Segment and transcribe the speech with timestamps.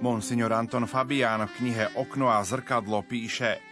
[0.00, 3.69] Monsignor Anton Fabián v knihe Okno a zrkadlo píše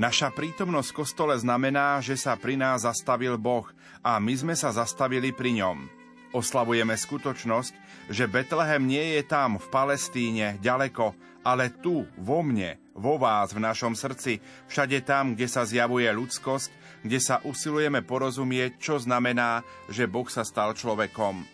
[0.00, 3.68] Naša prítomnosť v kostole znamená, že sa pri nás zastavil Boh
[4.00, 5.92] a my sme sa zastavili pri ňom.
[6.32, 11.12] Oslavujeme skutočnosť, že Betlehem nie je tam v Palestíne, ďaleko,
[11.44, 14.40] ale tu, vo mne, vo vás, v našom srdci,
[14.72, 19.60] všade tam, kde sa zjavuje ľudskosť, kde sa usilujeme porozumieť, čo znamená,
[19.92, 21.44] že Boh sa stal človekom.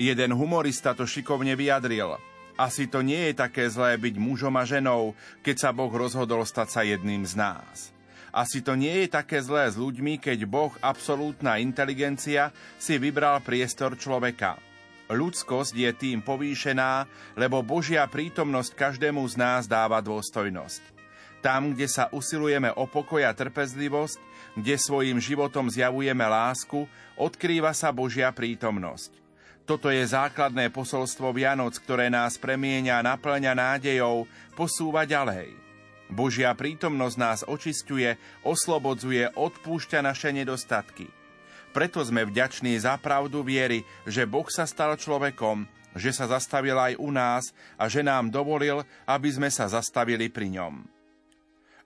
[0.00, 2.16] Jeden humorista to šikovne vyjadril–
[2.56, 5.12] asi to nie je také zlé byť mužom a ženou,
[5.44, 7.92] keď sa Boh rozhodol stať sa jedným z nás.
[8.32, 13.96] Asi to nie je také zlé s ľuďmi, keď Boh, absolútna inteligencia, si vybral priestor
[13.96, 14.60] človeka.
[15.08, 20.82] Ľudskosť je tým povýšená, lebo Božia prítomnosť každému z nás dáva dôstojnosť.
[21.40, 24.18] Tam, kde sa usilujeme o pokoj a trpezlivosť,
[24.58, 29.25] kde svojim životom zjavujeme lásku, odkrýva sa Božia prítomnosť.
[29.66, 35.58] Toto je základné posolstvo Vianoc, ktoré nás premieňa a naplňa nádejou, posúva ďalej.
[36.06, 38.14] Božia prítomnosť nás očistuje,
[38.46, 41.10] oslobodzuje, odpúšťa naše nedostatky.
[41.74, 45.66] Preto sme vďační za pravdu viery, že Boh sa stal človekom,
[45.98, 50.62] že sa zastavil aj u nás a že nám dovolil, aby sme sa zastavili pri
[50.62, 50.86] ňom.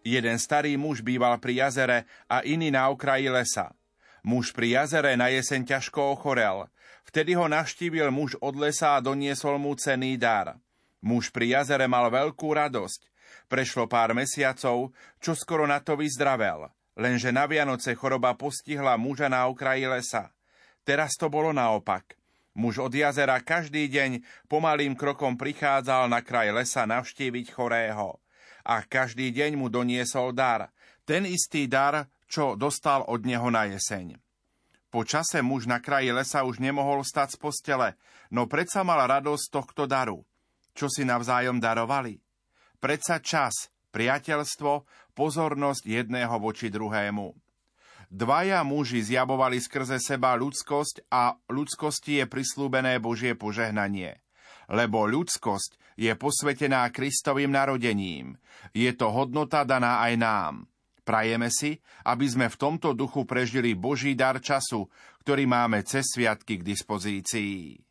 [0.05, 3.73] Jeden starý muž býval pri jazere a iný na okraji lesa.
[4.21, 6.69] Muž pri jazere na jeseň ťažko ochorel.
[7.11, 10.55] Vtedy ho naštívil muž od lesa a doniesol mu cený dar.
[11.03, 13.11] Muž pri jazere mal veľkú radosť.
[13.51, 16.71] Prešlo pár mesiacov, čo skoro na to vyzdravel.
[16.95, 20.31] Lenže na Vianoce choroba postihla muža na okraji lesa.
[20.87, 22.15] Teraz to bolo naopak.
[22.55, 28.23] Muž od jazera každý deň pomalým krokom prichádzal na kraj lesa navštíviť chorého.
[28.63, 30.71] A každý deň mu doniesol dar.
[31.03, 34.15] Ten istý dar, čo dostal od neho na jeseň.
[34.91, 37.89] Po čase muž na kraji lesa už nemohol stať z postele,
[38.35, 40.27] no predsa mal radosť tohto daru.
[40.75, 42.19] Čo si navzájom darovali?
[42.83, 44.83] Predsa čas, priateľstvo,
[45.15, 47.31] pozornosť jedného voči druhému.
[48.11, 54.19] Dvaja muži zjavovali skrze seba ľudskosť a ľudskosti je prislúbené Božie požehnanie.
[54.67, 58.35] Lebo ľudskosť je posvetená Kristovým narodením.
[58.75, 60.55] Je to hodnota daná aj nám.
[61.11, 61.75] Prajeme si,
[62.07, 64.87] aby sme v tomto duchu prežili Boží dar času,
[65.27, 67.83] ktorý máme cez sviatky k dispozícii.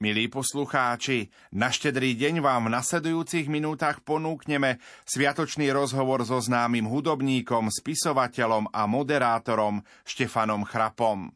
[0.00, 7.68] Milí poslucháči, na štedrý deň vám v nasledujúcich minútach ponúkneme sviatočný rozhovor so známym hudobníkom,
[7.68, 11.28] spisovateľom a moderátorom Štefanom Chrapom.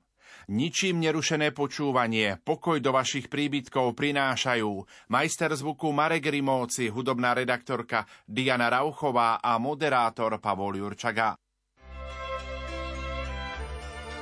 [0.45, 8.69] Ničím nerušené počúvanie, pokoj do vašich príbytkov prinášajú majster zvuku Marek Rimóci, hudobná redaktorka Diana
[8.69, 11.41] Rauchová a moderátor Pavol Jurčaga.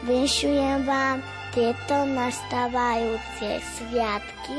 [0.07, 1.19] Vyšujem vám
[1.51, 4.59] tieto nastávajúce sviatky,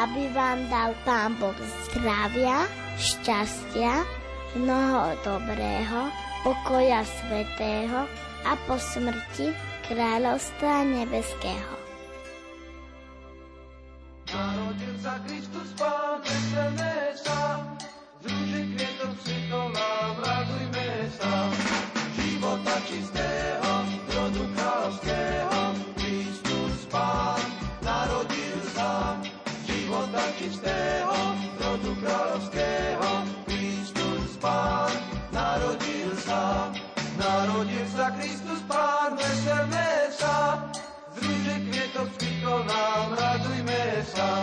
[0.00, 1.56] aby vám dal Pán Boh
[1.92, 2.64] zdravia,
[2.96, 4.00] šťastia,
[4.56, 6.08] mnoho dobrého,
[6.40, 8.08] pokoja svetého
[8.48, 11.74] a po smrti kráľovstva nebeského.
[14.26, 17.62] Narodil sa Kristus Pán, veselme sa,
[18.18, 21.32] z rúži kvietov cvitol nám, radujme sa.
[22.18, 23.65] Života čistého,
[42.66, 44.42] nám, radujme sa.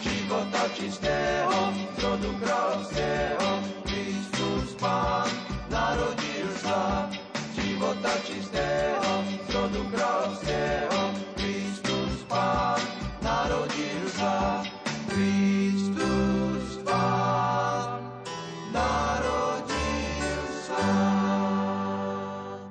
[0.00, 1.56] Života čistého,
[2.00, 3.48] rodu kráľovského,
[3.84, 5.28] Kristus Pán,
[5.68, 7.06] narodil sa.
[7.52, 9.10] Života čistého,
[9.52, 11.00] rodu kráľovského,
[11.36, 12.80] Kristus Pán,
[13.20, 14.59] narodil sa.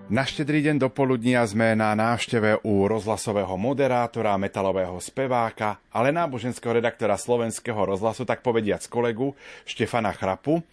[0.09, 6.81] Na štedrý deň do poludnia sme na návšteve u rozhlasového moderátora, metalového speváka, ale náboženského
[6.81, 9.37] redaktora slovenského rozhlasu, tak povediac kolegu
[9.69, 10.65] Štefana Chrapu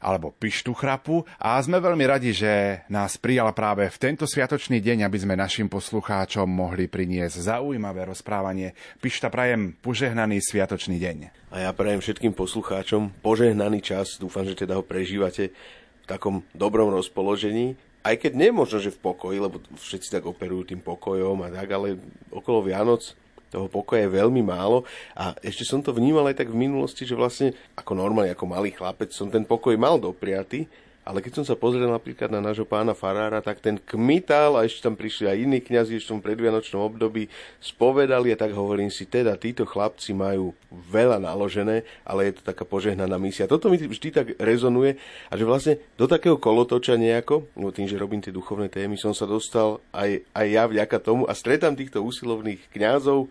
[0.00, 5.04] alebo Pištu Chrapu a sme veľmi radi, že nás prijal práve v tento sviatočný deň,
[5.04, 8.72] aby sme našim poslucháčom mohli priniesť zaujímavé rozprávanie.
[8.96, 11.16] Pišta, prajem požehnaný sviatočný deň.
[11.52, 15.52] A ja prajem všetkým poslucháčom požehnaný čas, dúfam, že teda ho prežívate
[16.00, 20.80] v takom dobrom rozpoložení aj keď nemôžno, že v pokoji, lebo všetci tak operujú tým
[20.80, 22.00] pokojom a tak, ale
[22.32, 23.12] okolo Vianoc
[23.50, 24.86] toho pokoja je veľmi málo.
[25.18, 28.70] A ešte som to vnímal aj tak v minulosti, že vlastne ako normálne, ako malý
[28.70, 30.70] chlapec som ten pokoj mal dopriaty,
[31.00, 34.84] ale keď som sa pozrel napríklad na nášho pána Farára, tak ten kmital a ešte
[34.84, 39.34] tam prišli aj iní kňazi ešte v predvianočnom období, spovedali a tak hovorím si, teda
[39.40, 43.48] títo chlapci majú veľa naložené, ale je to taká požehnaná misia.
[43.48, 45.00] Toto mi vždy tak rezonuje
[45.32, 49.16] a že vlastne do takého kolotoča nejako, no tým, že robím tie duchovné témy, som
[49.16, 53.26] sa dostal aj, aj ja vďaka tomu a stretám týchto úsilovných kňazov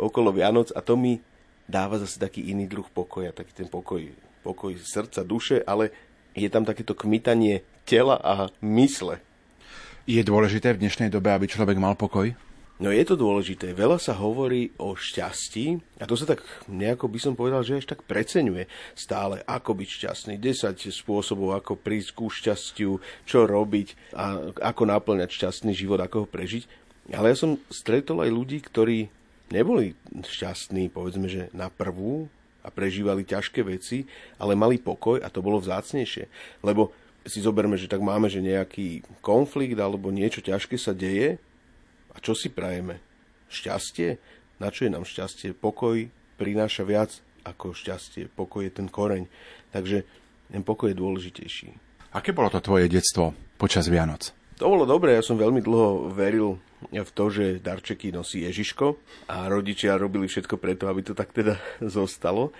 [0.00, 1.20] okolo Vianoc a to mi
[1.68, 4.00] dáva zase taký iný druh pokoja, taký ten pokoj,
[4.42, 5.92] pokoj srdca, duše, ale
[6.32, 9.20] je tam takéto kmitanie tela a mysle.
[10.08, 12.34] Je dôležité v dnešnej dobe, aby človek mal pokoj?
[12.82, 13.78] No je to dôležité.
[13.78, 17.86] Veľa sa hovorí o šťastí a to sa tak nejako by som povedal, že až
[17.86, 18.66] tak preceňuje
[18.98, 25.30] stále, ako byť šťastný, 10 spôsobov, ako prísť ku šťastiu, čo robiť a ako naplňať
[25.30, 26.66] šťastný život, ako ho prežiť.
[27.14, 29.06] Ale ja som stretol aj ľudí, ktorí
[29.54, 32.26] neboli šťastní, povedzme, že na prvú
[32.62, 34.06] a prežívali ťažké veci,
[34.38, 36.30] ale mali pokoj a to bolo vzácnejšie.
[36.62, 36.94] Lebo
[37.26, 41.38] si zoberme, že tak máme, že nejaký konflikt alebo niečo ťažké sa deje
[42.12, 42.98] a čo si prajeme?
[43.52, 44.18] Šťastie?
[44.58, 45.54] Na čo je nám šťastie?
[45.54, 46.06] Pokoj
[46.38, 47.10] prináša viac
[47.42, 48.30] ako šťastie.
[48.30, 49.26] Pokoj je ten koreň.
[49.74, 50.06] Takže
[50.50, 51.68] ten pokoj je dôležitejší.
[52.12, 54.34] Aké bolo to tvoje detstvo počas Vianoc?
[54.60, 58.98] To bolo dobré, ja som veľmi dlho veril v to, že darčeky nosí Ježiško
[59.30, 61.60] a rodičia robili všetko preto, aby to tak teda
[61.96, 62.50] zostalo.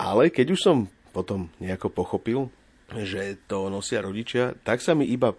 [0.00, 0.78] Ale keď už som
[1.14, 2.50] potom nejako pochopil,
[2.90, 5.38] že to nosia rodičia, tak sa mi iba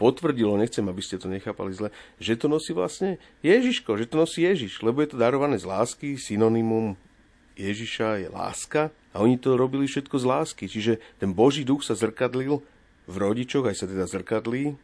[0.00, 4.48] potvrdilo, nechcem, aby ste to nechápali zle, že to nosí vlastne Ježiško, že to nosí
[4.48, 6.96] Ježiš, lebo je to darované z lásky, synonymum
[7.60, 10.64] Ježiša je láska a oni to robili všetko z lásky.
[10.72, 12.64] Čiže ten Boží duch sa zrkadlil
[13.04, 14.78] v rodičoch, aj sa teda zrkadlí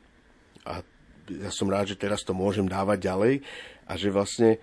[0.69, 0.85] a
[1.31, 3.35] ja som rád, že teraz to môžem dávať ďalej
[3.87, 4.59] a že vlastne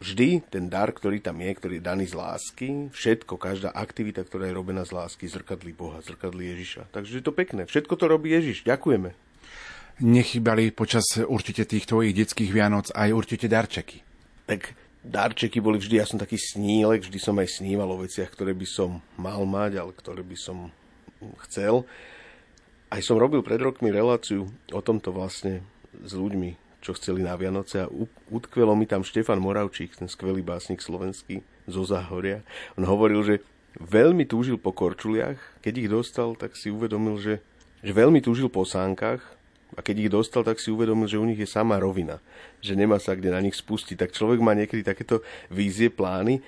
[0.00, 4.48] vždy ten dar, ktorý tam je, ktorý je daný z lásky, všetko, každá aktivita, ktorá
[4.48, 6.88] je robená z lásky, zrkadlí Boha, zrkadlí Ježiša.
[6.90, 7.68] Takže je to pekné.
[7.68, 8.64] Všetko to robí Ježiš.
[8.64, 9.12] Ďakujeme.
[10.00, 14.00] Nechybali počas určite tých tvojich detských Vianoc aj určite darčeky.
[14.48, 14.72] Tak
[15.04, 18.64] darčeky boli vždy, ja som taký snílek, vždy som aj sníval o veciach, ktoré by
[18.64, 20.72] som mal mať, ale ktoré by som
[21.44, 21.84] chcel.
[22.88, 25.60] Aj som robil pred rokmi reláciu o tomto vlastne
[26.04, 27.90] s ľuďmi, čo chceli na Vianoce a
[28.32, 32.40] utkvelo mi tam Štefan Moravčík, ten skvelý básnik slovenský zo Záhoria.
[32.80, 33.44] On hovoril, že
[33.76, 37.44] veľmi túžil po korčuliach, keď ich dostal, tak si uvedomil, že,
[37.84, 39.20] že veľmi túžil po sánkach
[39.76, 42.18] a keď ich dostal, tak si uvedomil, že u nich je sama rovina,
[42.58, 44.00] že nemá sa kde na nich spustiť.
[44.00, 46.42] Tak človek má niekedy takéto vízie, plány,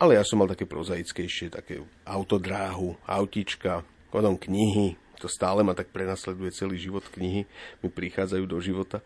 [0.00, 5.94] ale ja som mal také prozaickejšie, také autodráhu, autička, potom knihy, to stále ma tak
[5.94, 7.46] prenasleduje celý život knihy,
[7.80, 8.98] mi prichádzajú do života.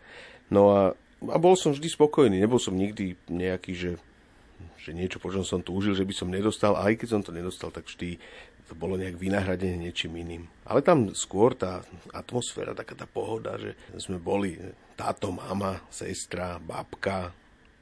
[0.49, 0.81] No a,
[1.29, 3.91] a bol som vždy spokojný, nebol som nikdy nejaký, že,
[4.81, 7.29] že niečo, po čom som túžil, že by som nedostal, a aj keď som to
[7.29, 8.17] nedostal, tak vždy
[8.67, 10.43] to bolo nejak vynahradené niečím iným.
[10.67, 11.79] Ale tam skôr tá
[12.11, 14.59] atmosféra, taká tá pohoda, že sme boli
[14.99, 17.31] táto mama, sestra, babka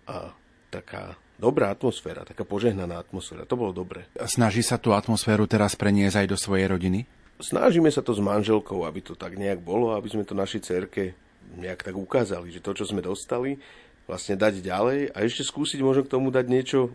[0.06, 0.30] a
[0.70, 3.50] taká dobrá atmosféra, taká požehnaná atmosféra.
[3.50, 4.06] To bolo dobre.
[4.30, 7.10] Snaží sa tú atmosféru teraz preniesť aj do svojej rodiny?
[7.40, 11.16] Snažíme sa to s manželkou, aby to tak nejak bolo, aby sme to našej cerke
[11.56, 13.60] nejak tak ukázali, že to, čo sme dostali,
[14.06, 16.90] vlastne dať ďalej a ešte skúsiť možno k tomu dať niečo e,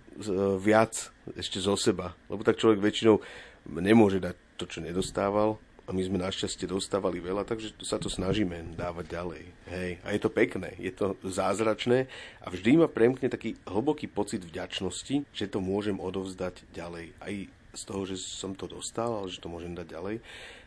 [0.62, 2.14] viac ešte zo seba.
[2.30, 3.18] Lebo tak človek väčšinou
[3.66, 5.58] nemôže dať to, čo nedostával
[5.90, 9.42] a my sme našťastie dostávali veľa, takže sa to snažíme dávať ďalej.
[9.74, 9.90] Hej.
[10.06, 12.06] A je to pekné, je to zázračné
[12.38, 17.10] a vždy ma premkne taký hlboký pocit vďačnosti, že to môžem odovzdať ďalej.
[17.18, 17.34] Aj
[17.74, 20.16] z toho, že som to dostal, ale že to môžem dať ďalej.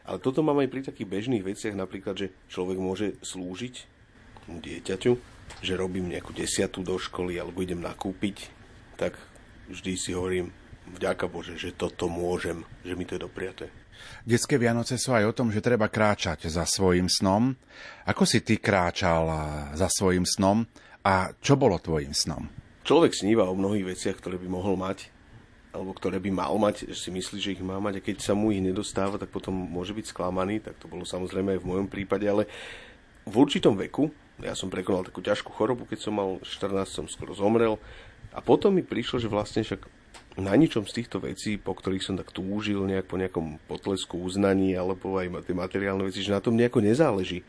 [0.03, 3.75] Ale toto mám aj pri takých bežných veciach, napríklad, že človek môže slúžiť
[4.47, 5.11] dieťaťu,
[5.63, 8.51] že robím nejakú desiatu do školy alebo idem nakúpiť,
[8.99, 9.15] tak
[9.71, 10.51] vždy si hovorím,
[10.91, 13.71] vďaka Bože, že toto môžem, že mi to je dopriaté.
[14.27, 17.55] Detské Vianoce sú aj o tom, že treba kráčať za svojim snom.
[18.03, 19.31] Ako si ty kráčal
[19.71, 20.67] za svojim snom
[21.07, 22.51] a čo bolo tvojim snom?
[22.83, 25.07] Človek sníva o mnohých veciach, ktoré by mohol mať
[25.73, 28.37] alebo ktoré by mal mať, že si myslí, že ich má mať a keď sa
[28.37, 31.87] mu ich nedostáva, tak potom môže byť sklamaný, tak to bolo samozrejme aj v mojom
[31.89, 32.45] prípade, ale
[33.25, 37.33] v určitom veku, ja som prekonal takú ťažkú chorobu, keď som mal 14, som skoro
[37.33, 37.81] zomrel
[38.31, 39.81] a potom mi prišlo, že vlastne však
[40.37, 44.73] na ničom z týchto vecí, po ktorých som tak túžil, nejak po nejakom potlesku uznaní
[44.73, 47.45] alebo aj tie materiálne veci, že na tom nejako nezáleží.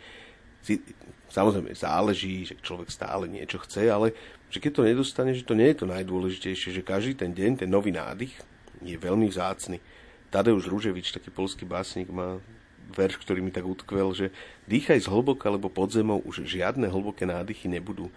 [1.34, 4.14] Samozrejme, záleží, že človek stále niečo chce, ale
[4.54, 7.70] že keď to nedostane, že to nie je to najdôležitejšie, že každý ten deň, ten
[7.70, 8.38] nový nádych
[8.78, 9.82] je veľmi vzácny.
[10.30, 12.38] Tadeusz Rúževič, taký polský básnik, má
[12.94, 14.30] verš, ktorý mi tak utkvel, že
[14.70, 18.14] dýchaj z hlboka, lebo pod zemou už žiadne hlboké nádychy nebudú.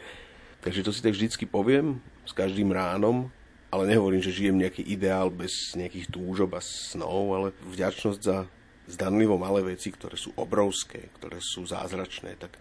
[0.62, 3.34] Takže to si tak vždycky poviem s každým ránom,
[3.74, 8.46] ale nehovorím, že žijem nejaký ideál bez nejakých túžob a snov, ale vďačnosť za
[8.86, 12.56] zdanlivo malé veci, ktoré sú obrovské, ktoré sú zázračné, tak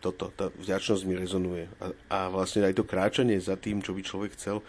[0.00, 1.68] toto, tá vďačnosť mi rezonuje.
[1.78, 4.64] A, a vlastne aj to kráčanie za tým, čo by človek chcel,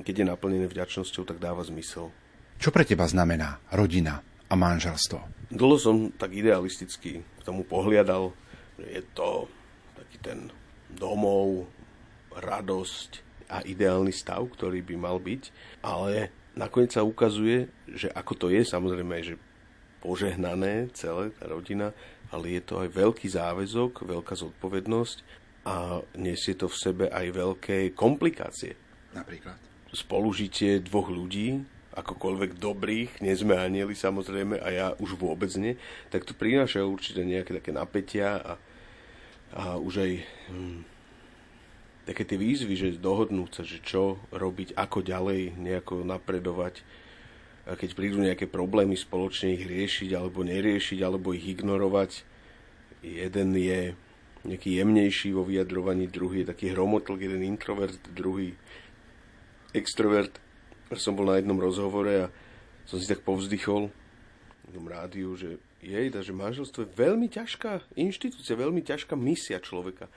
[0.00, 2.08] keď je naplnené vďačnosťou, tak dáva zmysel.
[2.56, 5.50] Čo pre teba znamená rodina a manželstvo?
[5.50, 8.32] Dlho som tak idealisticky k tomu pohliadal,
[8.78, 9.50] že je to
[9.98, 10.38] taký ten
[10.94, 11.68] domov,
[12.30, 13.10] radosť
[13.50, 15.42] a ideálny stav, ktorý by mal byť,
[15.82, 19.34] ale nakoniec sa ukazuje, že ako to je, samozrejme, že
[20.00, 21.92] požehnané celé tá rodina,
[22.30, 25.18] ale je to aj veľký záväzok, veľká zodpovednosť
[25.66, 28.78] a nesie to v sebe aj veľké komplikácie.
[29.12, 29.58] Napríklad?
[29.90, 31.60] Spolužitie dvoch ľudí,
[31.90, 35.74] akokoľvek dobrých, nie sme anieli samozrejme a ja už vôbec nie,
[36.08, 38.52] tak to prináša určite nejaké také napätia a,
[39.58, 40.12] a už aj
[40.54, 40.78] hm,
[42.06, 46.86] také tie výzvy, že dohodnúť sa, že čo robiť, ako ďalej nejako napredovať,
[47.76, 52.26] keď prídu nejaké problémy spoločne ich riešiť alebo neriešiť, alebo ich ignorovať.
[53.04, 53.94] Jeden je
[54.44, 58.56] nejaký jemnejší vo vyjadrovaní, druhý je taký hromotlk, jeden introvert, druhý
[59.76, 60.40] extrovert.
[60.96, 62.32] Som bol na jednom rozhovore a
[62.88, 63.92] som si tak povzdychol
[64.66, 70.10] v tom rádiu, že jej, že manželstvo je veľmi ťažká inštitúcia, veľmi ťažká misia človeka.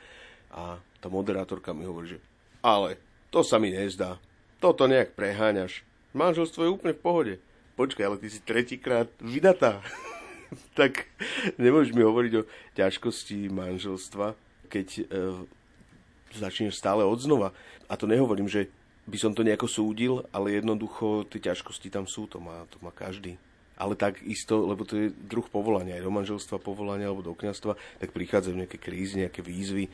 [0.54, 2.20] A tá moderátorka mi hovorí, že
[2.64, 3.00] ale
[3.34, 4.18] to sa mi nezdá.
[4.64, 5.84] Toto nejak preháňaš.
[6.14, 7.34] Manželstvo je úplne v pohode.
[7.74, 9.82] Počkaj, ale ty si tretíkrát vydatá.
[10.80, 11.10] tak
[11.58, 14.38] nemôžeš mi hovoriť o ťažkosti manželstva,
[14.70, 15.04] keď e,
[16.38, 17.50] začneš stále odznova.
[17.90, 18.70] A to nehovorím, že
[19.10, 22.94] by som to nejako súdil, ale jednoducho tie ťažkosti tam sú, to má, to má
[22.94, 23.36] každý
[23.74, 27.74] ale tak isto, lebo to je druh povolania, aj do manželstva povolania alebo do kniazstva,
[27.98, 29.90] tak prichádzajú nejaké krízy, nejaké výzvy,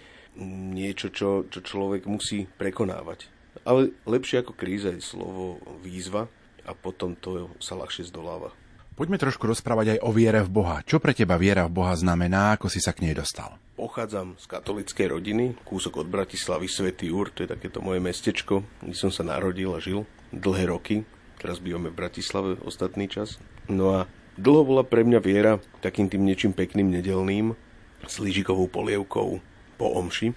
[0.75, 3.31] niečo, čo, čo človek musí prekonávať.
[3.69, 6.25] Ale lepšie ako kríza je slovo výzva
[6.65, 8.49] a potom to sa ľahšie zdoláva.
[8.97, 10.83] Poďme trošku rozprávať aj o viere v Boha.
[10.83, 13.55] Čo pre teba viera v Boha znamená, ako si sa k nej dostal?
[13.79, 18.97] Pochádzam z katolíckej rodiny, kúsok od Bratislavy, Svetý Úr, to je takéto moje mestečko, kde
[18.99, 20.03] som sa narodil a žil
[20.35, 21.07] dlhé roky.
[21.39, 23.39] Teraz bývame v Bratislave ostatný čas.
[23.71, 23.99] No a
[24.35, 27.55] dlho bola pre mňa viera takým tým niečím pekným, nedelným,
[28.03, 29.39] s lyžikovou polievkou
[29.79, 30.35] po omši.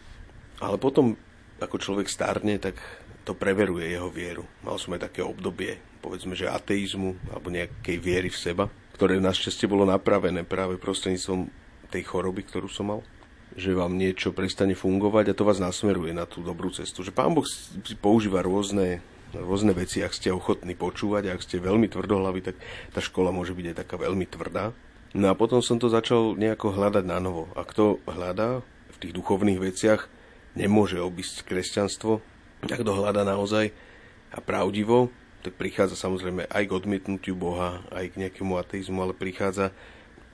[0.62, 1.18] Ale potom,
[1.58, 2.78] ako človek starne, tak
[3.22, 4.44] to preveruje jeho vieru.
[4.66, 8.64] Mal som aj také obdobie, povedzme, že ateizmu alebo nejakej viery v seba,
[8.94, 11.50] ktoré našťastie bolo napravené práve prostredníctvom
[11.92, 13.02] tej choroby, ktorú som mal
[13.52, 17.04] že vám niečo prestane fungovať a to vás nasmeruje na tú dobrú cestu.
[17.04, 17.44] Že Pán Boh
[18.00, 22.56] používa rôzne rôzne veci, ak ste ochotní počúvať, ak ste veľmi tvrdohlaví, tak
[22.92, 24.76] tá škola môže byť aj taká veľmi tvrdá.
[25.16, 27.48] No a potom som to začal nejako hľadať na novo.
[27.56, 30.08] A kto hľadá v tých duchovných veciach,
[30.56, 32.20] nemôže obísť kresťanstvo.
[32.62, 33.74] Ak to hľadá naozaj
[34.30, 35.10] a pravdivo,
[35.42, 39.74] tak prichádza samozrejme aj k odmietnutiu Boha, aj k nejakému ateizmu, ale prichádza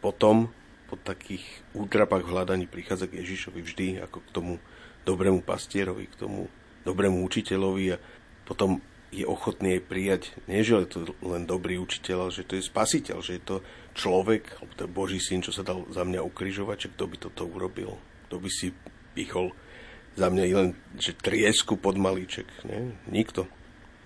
[0.05, 0.53] potom,
[0.89, 4.55] po takých útrapách v hľadaní, prichádza k Ježišovi vždy, ako k tomu
[5.09, 6.53] dobrému pastierovi, k tomu
[6.85, 8.01] dobrému učiteľovi a
[8.45, 12.61] potom je ochotný aj prijať, nie že je to len dobrý učiteľ, ale že to
[12.61, 13.57] je spasiteľ, že je to
[13.97, 17.17] človek, alebo to je Boží syn, čo sa dal za mňa ukrižovať, že kto by
[17.17, 17.97] toto urobil,
[18.29, 18.77] kto by si
[19.17, 19.57] pichol
[20.19, 22.51] za mňa len že triesku pod malíček.
[22.67, 22.93] Nie?
[23.07, 23.47] Nikto.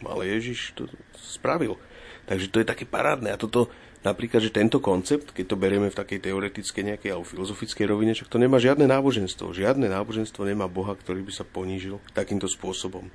[0.05, 1.81] Ale Ježiš to spravil.
[2.29, 3.33] Takže to je také parádne.
[3.33, 3.73] A toto
[4.05, 8.31] napríklad, že tento koncept, keď to berieme v takej teoretickej nejakej alebo filozofickej rovine, však
[8.31, 9.55] to nemá žiadne náboženstvo.
[9.57, 13.09] Žiadne náboženstvo nemá Boha, ktorý by sa ponížil takýmto spôsobom.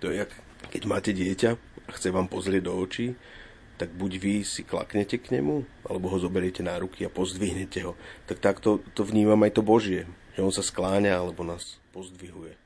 [0.00, 0.30] To je jak
[0.72, 1.50] keď máte dieťa
[1.86, 3.12] a chce vám pozrieť do očí,
[3.74, 7.98] tak buď vy si klaknete k nemu, alebo ho zoberiete na ruky a pozdvihnete ho.
[8.30, 12.58] Tak takto to vnímam aj to Božie, že on sa skláňa alebo nás pozdvihuje.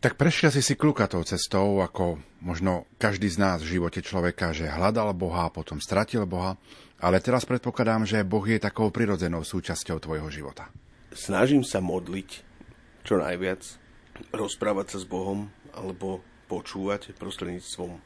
[0.00, 4.64] Tak prešiel si si kľukatou cestou, ako možno každý z nás v živote človeka, že
[4.64, 6.56] hľadal Boha a potom stratil Boha,
[6.96, 10.72] ale teraz predpokladám, že Boh je takou prirodzenou súčasťou tvojho života.
[11.12, 12.30] Snažím sa modliť
[13.04, 13.60] čo najviac,
[14.32, 18.00] rozprávať sa s Bohom, alebo počúvať prostredníctvom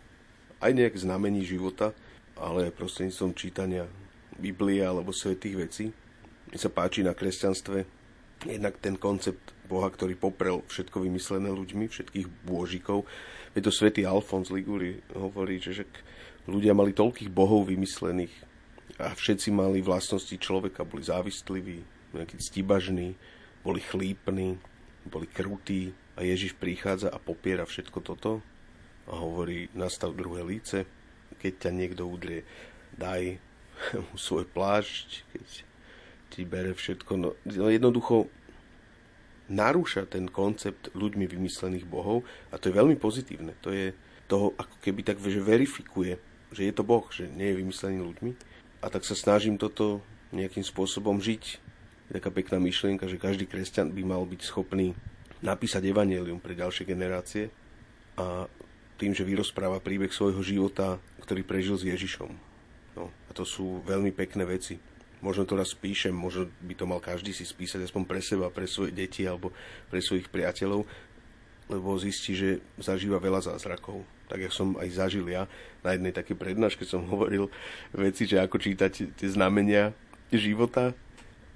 [0.61, 1.95] aj nejak znamení života,
[2.35, 3.87] ale prostredníctvom čítania
[4.35, 5.85] Biblie alebo svetých vecí.
[6.51, 8.04] Mne sa páči na kresťanstve
[8.43, 13.07] jednak ten koncept Boha, ktorý poprel všetko vymyslené ľuďmi, všetkých bôžikov.
[13.55, 15.87] Je to svätý Alfons Liguri hovorí, že
[16.51, 18.35] ľudia mali toľkých bohov vymyslených
[19.01, 21.81] a všetci mali vlastnosti človeka, boli závisliví,
[22.13, 23.17] nejakí ctibažní,
[23.65, 24.61] boli chlípni,
[25.09, 28.39] boli krutí, a Ježiš prichádza a popiera všetko toto
[29.11, 30.87] a hovorí, nastav druhé líce,
[31.43, 32.47] keď ťa niekto udrie,
[32.95, 33.43] daj
[34.07, 35.45] mu svoj plášť, keď
[36.33, 37.13] ti bere všetko.
[37.17, 38.29] No, no jednoducho
[39.49, 43.53] narúša ten koncept ľuďmi vymyslených bohov a to je veľmi pozitívne.
[43.61, 43.93] To je
[44.25, 46.17] toho ako keby tak, že verifikuje,
[46.49, 48.33] že je to Boh, že nie je vymyslený ľuďmi.
[48.81, 50.01] A tak sa snažím toto
[50.33, 51.61] nejakým spôsobom žiť.
[52.09, 54.93] Je taká pekná myšlienka, že každý kresťan by mal byť schopný
[55.45, 57.53] napísať evanelium pre ďalšie generácie
[58.17, 58.49] a
[58.97, 62.31] tým, že vyrozpráva príbeh svojho života, ktorý prežil s Ježišom.
[62.95, 64.79] No, a to sú veľmi pekné veci.
[65.25, 68.69] Možno to raz spíšem, možno by to mal každý si spísať aspoň pre seba, pre
[68.69, 69.57] svoje deti alebo
[69.89, 70.85] pre svojich priateľov,
[71.73, 74.05] lebo zistí, že zažíva veľa zázrakov.
[74.29, 75.49] Tak jak som aj zažil ja
[75.81, 77.49] na jednej takej prednáške som hovoril
[77.93, 79.93] veci, že ako čítať tie znamenia
[80.29, 80.97] života.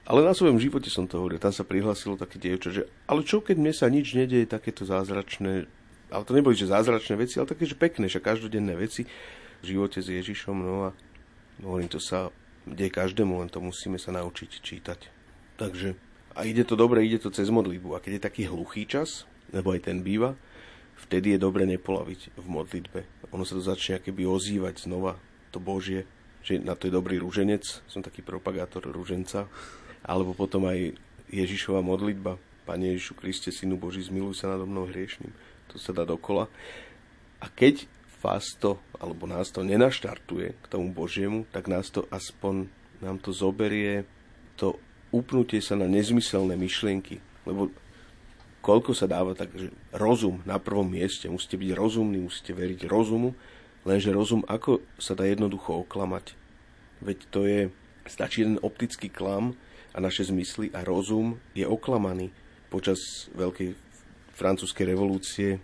[0.09, 1.37] Ale na svojom živote som to hovoril.
[1.37, 5.69] Tam sa prihlasilo také dievča, že ale čo keď mne sa nič nedieje, takéto zázračné,
[6.09, 9.05] ale to neboli že zázračné veci, ale také, že pekné, že každodenné veci
[9.61, 10.57] v živote s Ježišom.
[10.57, 10.91] No a
[11.61, 12.33] hovorím, to sa
[12.73, 15.01] deje každému, len to musíme sa naučiť čítať.
[15.59, 15.99] Takže
[16.39, 17.99] a ide to dobre, ide to cez modlitbu.
[17.99, 20.39] A keď je taký hluchý čas, lebo aj ten býva,
[21.03, 23.01] vtedy je dobre nepolaviť v modlitbe.
[23.35, 25.19] Ono sa to začne keby ozývať znova,
[25.51, 26.07] to Božie,
[26.47, 29.51] že na to je dobrý rúženec, som taký propagátor rúženca,
[30.07, 30.95] alebo potom aj
[31.35, 35.33] Ježišova modlitba, Pane Ježišu Kriste, Synu Boží, zmiluj sa nado mnou hriešným.
[35.73, 36.53] To sa dá dokola.
[37.41, 42.67] A keď vás to, alebo nás to nenaštartuje k tomu Božiemu, tak nás to aspoň,
[42.99, 44.05] nám to zoberie
[44.59, 44.75] to
[45.15, 47.23] upnutie sa na nezmyselné myšlienky.
[47.47, 47.71] Lebo
[48.61, 53.39] koľko sa dáva tak, že rozum na prvom mieste, musíte byť rozumní, musíte veriť rozumu,
[53.87, 56.35] lenže rozum ako sa dá jednoducho oklamať.
[56.99, 57.71] Veď to je,
[58.11, 59.55] stačí jeden optický klam
[59.95, 62.35] a naše zmysly a rozum je oklamaný.
[62.69, 63.79] Počas veľkej
[64.35, 65.63] francúzskej revolúcie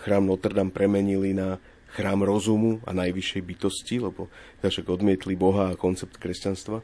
[0.00, 1.58] chrám Notre Dame premenili na
[1.90, 4.30] chrám rozumu a najvyššej bytosti, lebo
[4.62, 6.80] však odmietli Boha a koncept kresťanstva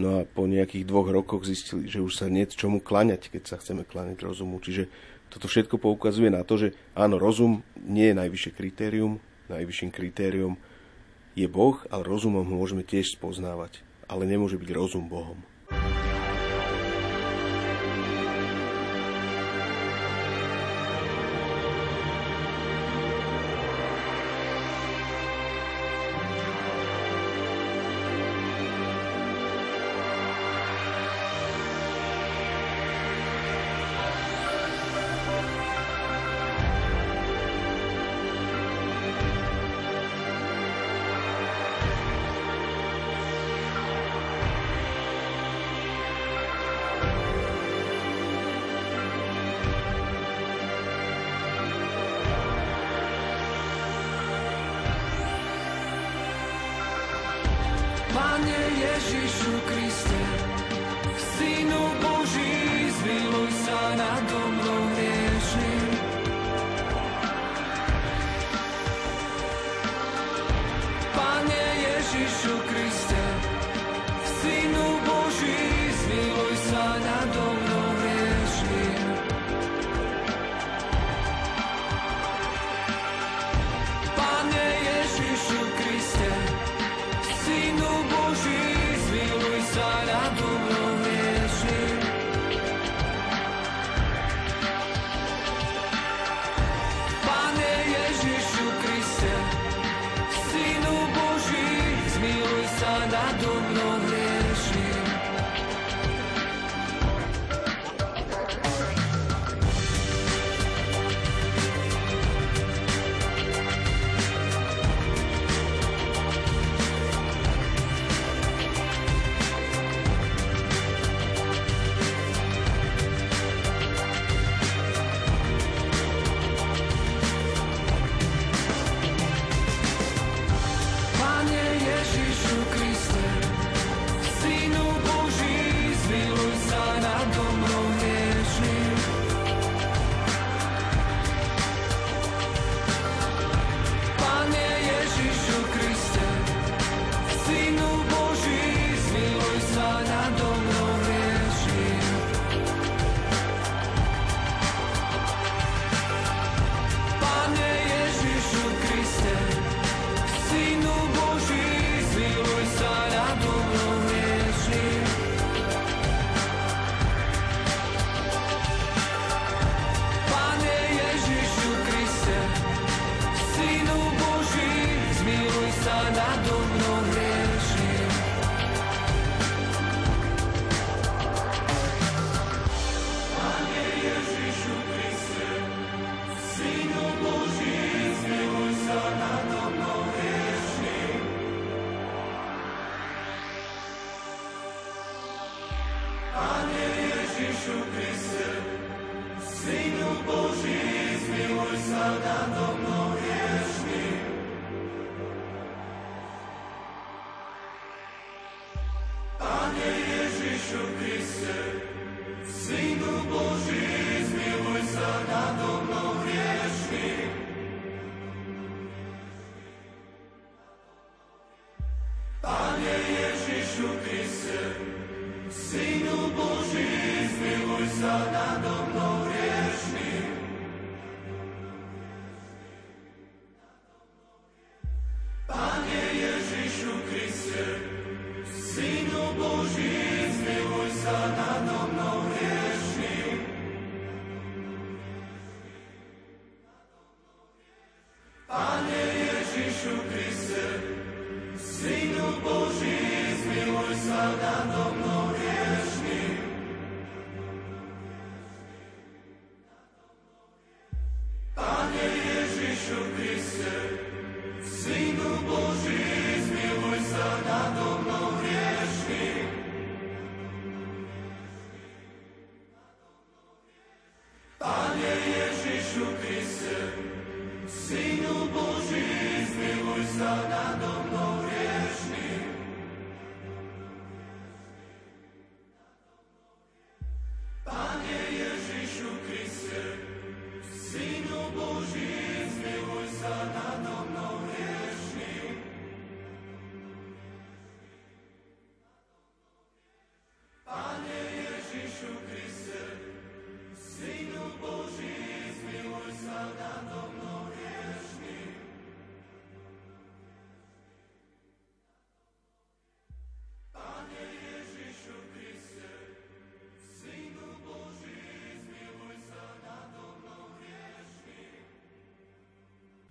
[0.00, 3.56] No a po nejakých dvoch rokoch zistili, že už sa nie čomu klaňať, keď sa
[3.58, 4.56] chceme klaňať rozumu.
[4.62, 4.88] Čiže
[5.28, 9.20] toto všetko poukazuje na to, že áno, rozum nie je najvyššie kritérium,
[9.52, 10.56] najvyšším kritérium
[11.36, 13.84] je Boh, ale rozumom ho môžeme tiež spoznávať.
[14.08, 15.49] Ale nemôže byť rozum Bohom.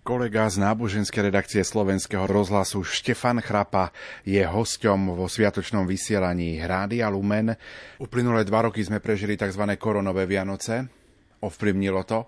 [0.00, 3.92] Kolega z náboženskej redakcie slovenského rozhlasu Štefan Chrapa
[4.24, 7.52] je hosťom vo sviatočnom vysielaní Hrádia Lumen.
[8.00, 9.60] Uplynulé dva roky sme prežili tzv.
[9.76, 10.88] koronové Vianoce.
[11.44, 12.24] Ovplyvnilo to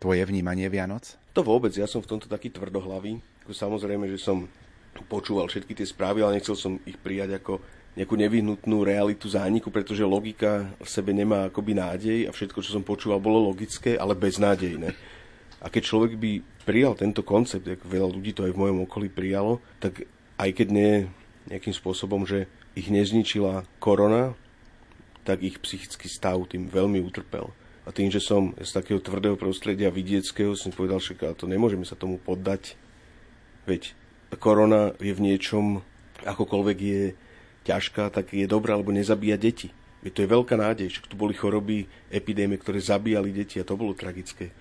[0.00, 1.20] tvoje vnímanie Vianoc?
[1.36, 3.20] To vôbec, ja som v tomto taký tvrdohlavý.
[3.44, 4.48] Samozrejme, že som
[5.12, 7.60] počúval všetky tie správy, ale nechcel som ich prijať ako
[8.00, 12.80] nejakú nevyhnutnú realitu zániku, pretože logika v sebe nemá akoby nádej a všetko, čo som
[12.80, 14.96] počúval, bolo logické, ale beznádejné.
[15.60, 19.10] A keď človek by prijal tento koncept, ako veľa ľudí to aj v mojom okolí
[19.10, 20.06] prijalo, tak
[20.38, 20.92] aj keď nie
[21.50, 22.46] nejakým spôsobom, že
[22.78, 24.38] ich nezničila korona,
[25.26, 27.50] tak ich psychický stav tým veľmi utrpel.
[27.82, 31.98] A tým, že som z takého tvrdého prostredia vidieckého, som povedal, že to nemôžeme sa
[31.98, 32.78] tomu poddať.
[33.66, 33.90] Veď
[34.38, 35.82] korona je v niečom,
[36.22, 37.02] akokoľvek je
[37.66, 39.74] ťažká, tak je dobrá, alebo nezabíja deti.
[40.06, 43.74] Veď to je veľká nádej, že tu boli choroby, epidémie, ktoré zabíjali deti a to
[43.74, 44.54] bolo tragické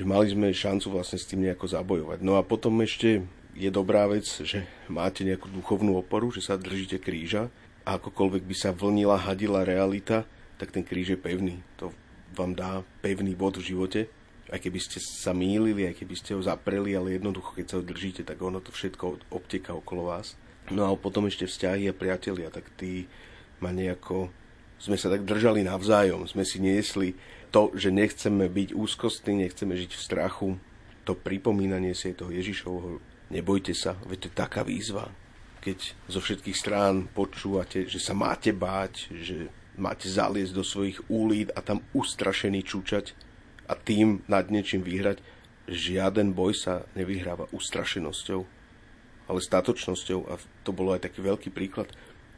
[0.00, 2.24] že mali sme šancu vlastne s tým nejako zabojovať.
[2.24, 3.20] No a potom ešte
[3.52, 7.52] je dobrá vec, že máte nejakú duchovnú oporu, že sa držíte kríža
[7.84, 10.24] a akokoľvek by sa vlnila, hadila realita,
[10.56, 11.60] tak ten kríž je pevný.
[11.76, 11.92] To
[12.32, 14.08] vám dá pevný bod v živote.
[14.48, 17.84] Aj keby ste sa mýlili, aj keby ste ho zapreli, ale jednoducho, keď sa ho
[17.84, 20.32] držíte, tak ono to všetko obteka okolo vás.
[20.72, 23.04] No a potom ešte vzťahy a priatelia, tak tí
[23.60, 24.32] ma nejako...
[24.80, 27.12] Sme sa tak držali navzájom, sme si niesli
[27.50, 30.48] to, že nechceme byť úzkostní, nechceme žiť v strachu,
[31.04, 33.02] to pripomínanie si toho Ježišovho,
[33.34, 35.10] nebojte sa, veď to je taká výzva.
[35.60, 41.52] Keď zo všetkých strán počúvate, že sa máte báť, že máte zaliesť do svojich úlít
[41.52, 43.12] a tam ustrašený čúčať
[43.68, 45.20] a tým nad niečím vyhrať,
[45.70, 48.40] žiaden boj sa nevyhráva ustrašenosťou,
[49.30, 50.20] ale statočnosťou.
[50.26, 51.86] A to bolo aj taký veľký príklad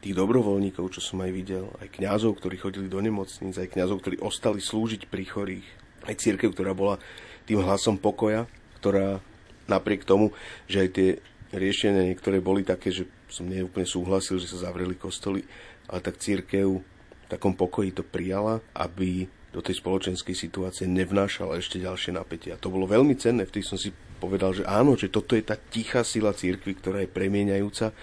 [0.03, 4.19] tých dobrovoľníkov, čo som aj videl, aj kňazov, ktorí chodili do nemocníc, aj kňazov, ktorí
[4.19, 5.67] ostali slúžiť pri chorých,
[6.11, 6.99] aj církev, ktorá bola
[7.47, 8.43] tým hlasom pokoja,
[8.83, 9.23] ktorá
[9.71, 10.35] napriek tomu,
[10.67, 11.09] že aj tie
[11.55, 15.47] riešenia niektoré boli také, že som neúplne súhlasil, že sa zavreli kostoly,
[15.87, 21.79] ale tak církev v takom pokoji to prijala, aby do tej spoločenskej situácie nevnášala ešte
[21.79, 22.51] ďalšie napätie.
[22.51, 25.55] A to bolo veľmi cenné, vtedy som si povedal, že áno, že toto je tá
[25.55, 27.93] tichá sila církvy, ktorá je premieňajúca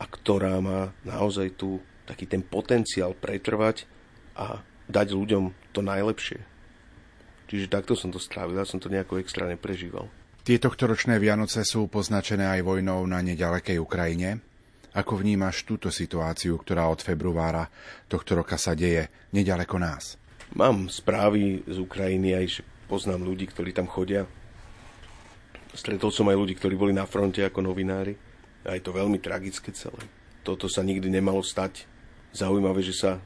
[0.00, 1.76] a ktorá má naozaj tu
[2.08, 3.84] taký ten potenciál pretrvať
[4.34, 6.40] a dať ľuďom to najlepšie.
[7.52, 10.08] Čiže takto som to strávil, ja som to nejako extra neprežíval.
[10.40, 14.40] Tieto ročné Vianoce sú poznačené aj vojnou na nedalekej Ukrajine.
[14.90, 17.70] Ako vnímaš túto situáciu, ktorá od februára
[18.10, 20.18] tohto roka sa deje nedaleko nás?
[20.56, 24.26] Mám správy z Ukrajiny, aj že poznám ľudí, ktorí tam chodia.
[25.70, 28.29] Stretol som aj ľudí, ktorí boli na fronte ako novinári
[28.64, 30.00] a je to veľmi tragické celé.
[30.44, 31.84] Toto sa nikdy nemalo stať.
[32.30, 33.20] Zaujímavé, že sa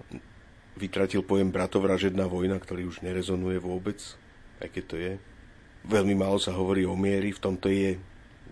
[0.75, 3.99] vytratil pojem bratovražedná vojna, ktorý už nerezonuje vôbec,
[4.59, 5.13] aj keď to je.
[5.85, 8.01] Veľmi málo sa hovorí o miery, v tomto je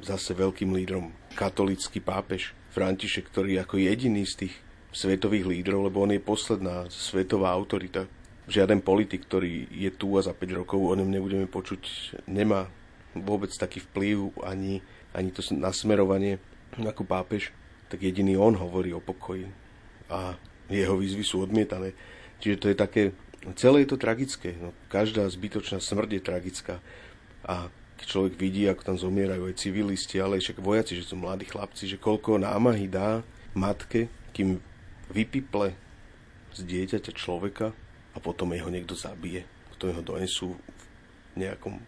[0.02, 4.54] zase veľkým lídrom katolický pápež František, ktorý ako jediný z tých
[4.92, 8.04] svetových lídrov, lebo on je posledná svetová autorita.
[8.44, 12.68] Žiaden politik, ktorý je tu a za 5 rokov o ňom nebudeme počuť, nemá
[13.16, 14.84] vôbec taký vplyv ani,
[15.16, 16.36] ani to nasmerovanie
[16.80, 17.52] ako pápež,
[17.92, 19.44] tak jediný on hovorí o pokoji
[20.08, 20.36] a
[20.72, 21.92] jeho výzvy sú odmietané.
[22.40, 23.02] Čiže to je také,
[23.60, 24.56] celé je to tragické.
[24.56, 26.74] No, každá zbytočná smrť je tragická.
[27.44, 27.68] A
[28.00, 31.46] keď človek vidí, ako tam zomierajú aj civilisti, ale aj však vojaci, že sú mladí
[31.46, 33.20] chlapci, že koľko námahy dá
[33.52, 34.58] matke, kým
[35.12, 35.76] vypiple
[36.56, 37.76] z dieťaťa človeka
[38.12, 39.44] a potom jeho niekto zabije.
[39.70, 41.78] Potom ho donesú v nejakom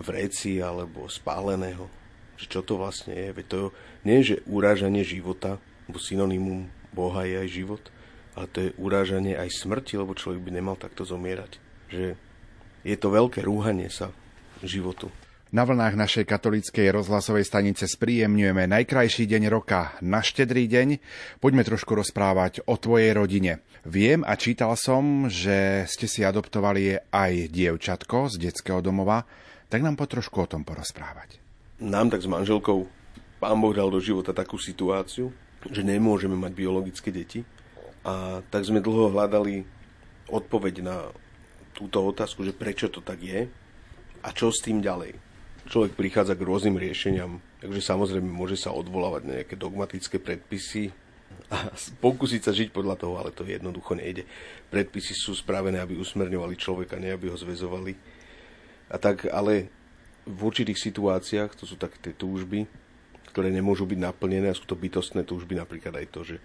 [0.00, 1.88] vreci alebo spáleného
[2.36, 3.32] že čo to vlastne je.
[3.32, 3.58] Veď to
[4.04, 7.82] nie je, že urážanie života, bo synonymum Boha je aj život,
[8.36, 11.60] ale to je urážanie aj smrti, lebo človek by nemal takto zomierať.
[11.92, 12.04] Že
[12.86, 14.12] je to veľké rúhanie sa
[14.64, 15.12] životu.
[15.54, 20.98] Na vlnách našej katolíckej rozhlasovej stanice spríjemňujeme najkrajší deň roka na štedrý deň.
[21.38, 23.62] Poďme trošku rozprávať o tvojej rodine.
[23.86, 29.22] Viem a čítal som, že ste si adoptovali aj dievčatko z detského domova,
[29.70, 31.45] tak nám po trošku o tom porozprávať.
[31.76, 32.88] Nám tak s manželkou
[33.36, 35.28] pán Boh dal do života takú situáciu,
[35.68, 37.44] že nemôžeme mať biologické deti.
[38.06, 39.66] A tak sme dlho hľadali
[40.30, 41.10] odpoveď na
[41.76, 43.50] túto otázku, že prečo to tak je
[44.24, 45.26] a čo s tým ďalej
[45.66, 47.42] človek prichádza k rôznym riešeniam.
[47.60, 50.94] Takže samozrejme môže sa odvolávať na nejaké dogmatické predpisy
[51.50, 54.24] a pokúsiť sa žiť podľa toho, ale to jednoducho nejde.
[54.70, 57.92] Predpisy sú spravené, aby usmerňovali človeka, nie aby ho zväzovali.
[58.86, 59.68] A tak, ale
[60.26, 62.66] v určitých situáciách, to sú také tie túžby,
[63.30, 66.36] ktoré nemôžu byť naplnené a sú to bytostné túžby, napríklad aj to, že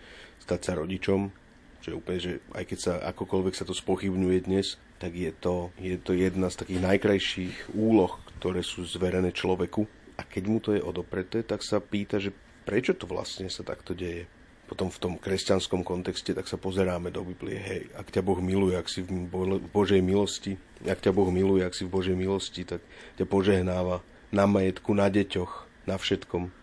[0.44, 1.34] stať sa rodičom,
[1.82, 5.98] že úplne, že aj keď sa akokoľvek sa to spochybňuje dnes, tak je to, je
[5.98, 9.89] to jedna z takých najkrajších úloh, ktoré sú zverené človeku.
[10.13, 12.30] A keď mu to je odopreté, tak sa pýta, že
[12.62, 14.30] prečo to vlastne sa takto deje.
[14.71, 18.79] Potom v tom kresťanskom kontexte tak sa pozeráme do Biblie, hej, ak ťa Boh miluje,
[18.79, 19.27] ak si v
[19.67, 20.55] Božej milosti,
[20.88, 22.79] ak ťa Boh miluje, ak si v Božej milosti, tak
[23.19, 23.99] ťa požehnáva
[24.31, 26.55] na majetku, na deťoch, na všetkom.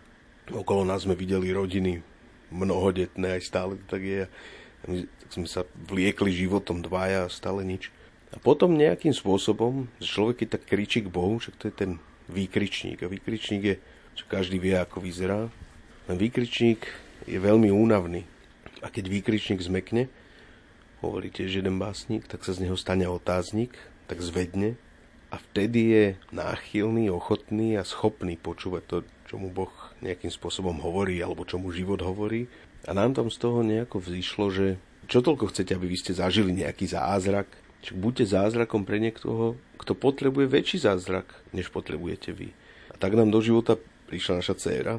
[0.56, 2.00] Okolo nás sme videli rodiny
[2.48, 4.24] mnohodetné, aj stále to tak je.
[4.88, 7.92] My, tak sme sa vliekli životom dvaja a stále nič.
[8.32, 11.92] A potom nejakým spôsobom, že človek keď tak kričí k Bohu, však to je ten
[12.32, 13.04] výkričník.
[13.04, 13.76] A výkričník je,
[14.16, 15.52] že každý vie, ako vyzerá.
[16.08, 16.88] Ten výkričník
[17.28, 18.24] je veľmi únavný.
[18.80, 20.08] A keď výkričník zmekne,
[21.04, 23.76] hovorí tiež jeden básnik, tak sa z neho stane otáznik,
[24.08, 24.80] tak zvedne
[25.28, 28.96] a vtedy je náchylný, ochotný a schopný počúvať to,
[29.28, 32.48] čo mu Boh nejakým spôsobom hovorí alebo čo mu život hovorí.
[32.88, 34.66] A nám tam z toho nejako vzýšlo, že
[35.04, 39.94] čo toľko chcete, aby vy ste zažili nejaký zázrak, Čiže buďte zázrakom pre niekoho, kto
[39.94, 42.50] potrebuje väčší zázrak, než potrebujete vy.
[42.90, 43.78] A tak nám do života
[44.10, 44.94] prišla naša dcéra,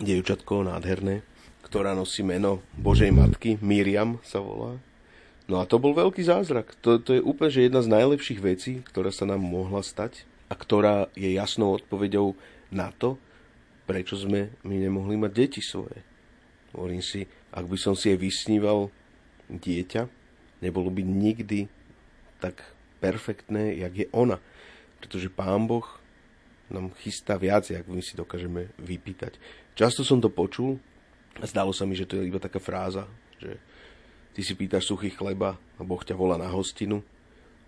[0.00, 1.20] dievčatko nádherné,
[1.74, 4.78] ktorá nosí meno Božej Matky, Miriam sa volá.
[5.50, 6.70] No a to bol veľký zázrak.
[6.86, 10.54] To, to je úplne že jedna z najlepších vecí, ktorá sa nám mohla stať a
[10.54, 12.38] ktorá je jasnou odpoveďou
[12.70, 13.18] na to,
[13.90, 15.98] prečo sme my nemohli mať deti svoje.
[16.78, 18.94] Hovorím si, ak by som si jej vysníval
[19.50, 20.06] dieťa,
[20.62, 21.66] nebolo by nikdy
[22.38, 22.62] tak
[23.02, 24.38] perfektné, jak je ona.
[25.02, 25.90] Pretože Pán Boh
[26.70, 29.42] nám chystá viac, jak my si dokážeme vypýtať.
[29.74, 30.78] Často som to počul
[31.42, 33.10] zdalo sa mi, že to je iba taká fráza,
[33.42, 33.58] že
[34.36, 37.02] ty si pýtaš suchý chleba a Boh ťa volá na hostinu.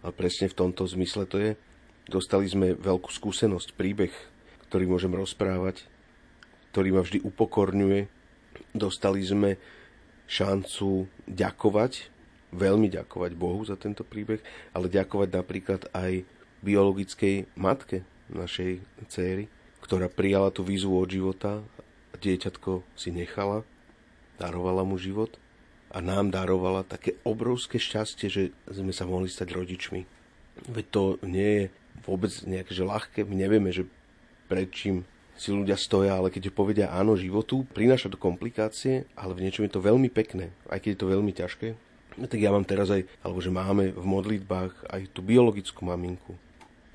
[0.05, 1.59] Ale presne v tomto zmysle to je.
[2.07, 4.15] Dostali sme veľkú skúsenosť, príbeh,
[4.71, 5.83] ktorý môžem rozprávať,
[6.71, 8.07] ktorý ma vždy upokorňuje.
[8.71, 9.59] Dostali sme
[10.31, 12.15] šancu ďakovať
[12.55, 14.39] veľmi ďakovať Bohu za tento príbeh,
[14.73, 16.23] ale ďakovať napríklad aj
[16.63, 19.51] biologickej matke našej céry,
[19.83, 21.63] ktorá prijala tú výzvu od života
[22.17, 23.61] a dieťatko si nechala,
[24.41, 25.37] darovala mu život
[25.93, 30.09] a nám darovala také obrovské šťastie, že sme sa mohli stať rodičmi.
[30.73, 31.65] Veď to nie je
[32.09, 33.85] vôbec nejaké že ľahké, my nevieme, že
[34.49, 35.05] pred čím
[35.37, 39.77] si ľudia stoja, ale keď povedia áno životu, prináša to komplikácie, ale v niečom je
[39.77, 41.69] to veľmi pekné, aj keď je to veľmi ťažké.
[42.17, 46.33] No tak ja mám teraz aj, alebo že máme v modlitbách aj tú biologickú maminku.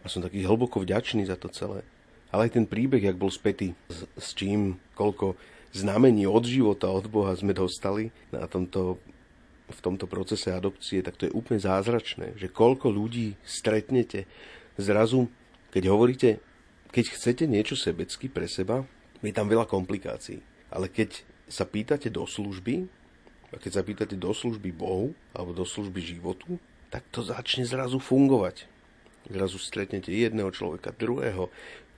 [0.01, 1.85] A som taký hlboko vďačný za to celé.
[2.31, 5.35] Ale aj ten príbeh, jak bol spätý, s, s čím, koľko
[5.75, 8.99] znamení od života, od Boha sme dostali na tomto,
[9.71, 14.27] v tomto procese adopcie, tak to je úplne zázračné, že koľko ľudí stretnete
[14.75, 15.27] zrazu,
[15.71, 16.29] keď hovoríte,
[16.91, 18.83] keď chcete niečo sebecky pre seba,
[19.23, 20.43] je tam veľa komplikácií.
[20.71, 22.87] Ale keď sa pýtate do služby,
[23.51, 26.55] a keď sa pýtate do služby Bohu alebo do služby životu,
[26.87, 28.67] tak to začne zrazu fungovať.
[29.27, 31.51] Zrazu stretnete jedného človeka, druhého,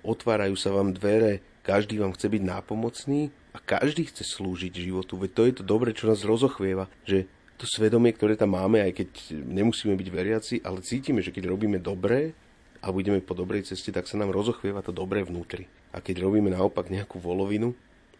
[0.03, 5.15] otvárajú sa vám dvere, každý vám chce byť nápomocný a každý chce slúžiť životu.
[5.15, 8.91] Veď to je to dobre, čo nás rozochvieva, že to svedomie, ktoré tam máme, aj
[8.91, 9.09] keď
[9.47, 12.35] nemusíme byť veriaci, ale cítime, že keď robíme dobré
[12.83, 15.71] a budeme po dobrej ceste, tak sa nám rozochvieva to dobré vnútri.
[15.95, 17.71] A keď robíme naopak nejakú volovinu,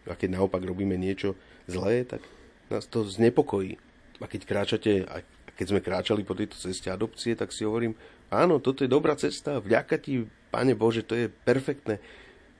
[0.08, 2.20] a keď naopak robíme niečo zlé, tak
[2.68, 3.80] nás to znepokojí.
[4.20, 5.24] A keď kráčate, a
[5.56, 7.96] keď sme kráčali po tejto ceste adopcie, tak si hovorím,
[8.30, 11.98] áno, toto je dobrá cesta, vďaka ti, Pane Bože, to je perfektné.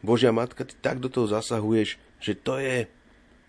[0.02, 2.90] Božia Matka, ty tak do toho zasahuješ, že to je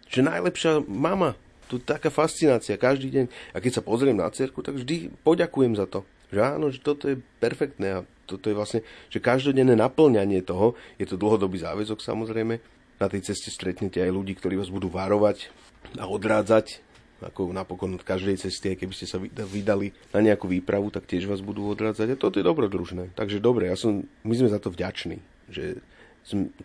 [0.06, 1.34] že najlepšia mama.
[1.66, 3.26] Tu taká fascinácia každý deň.
[3.52, 6.06] A keď sa pozriem na cerku, tak vždy poďakujem za to.
[6.30, 11.10] Že áno, že toto je perfektné a toto je vlastne, že každodenné naplňanie toho, je
[11.10, 12.62] to dlhodobý záväzok samozrejme,
[13.02, 15.50] na tej ceste stretnete aj ľudí, ktorí vás budú varovať,
[15.98, 16.85] a odrádzať,
[17.24, 21.40] ako napokon od každej cesty, keby ste sa vydali na nejakú výpravu, tak tiež vás
[21.40, 23.16] budú odrádzať a toto je dobrodružné.
[23.16, 25.24] Takže dobre, ja som, my sme za to vďační.
[25.48, 25.80] že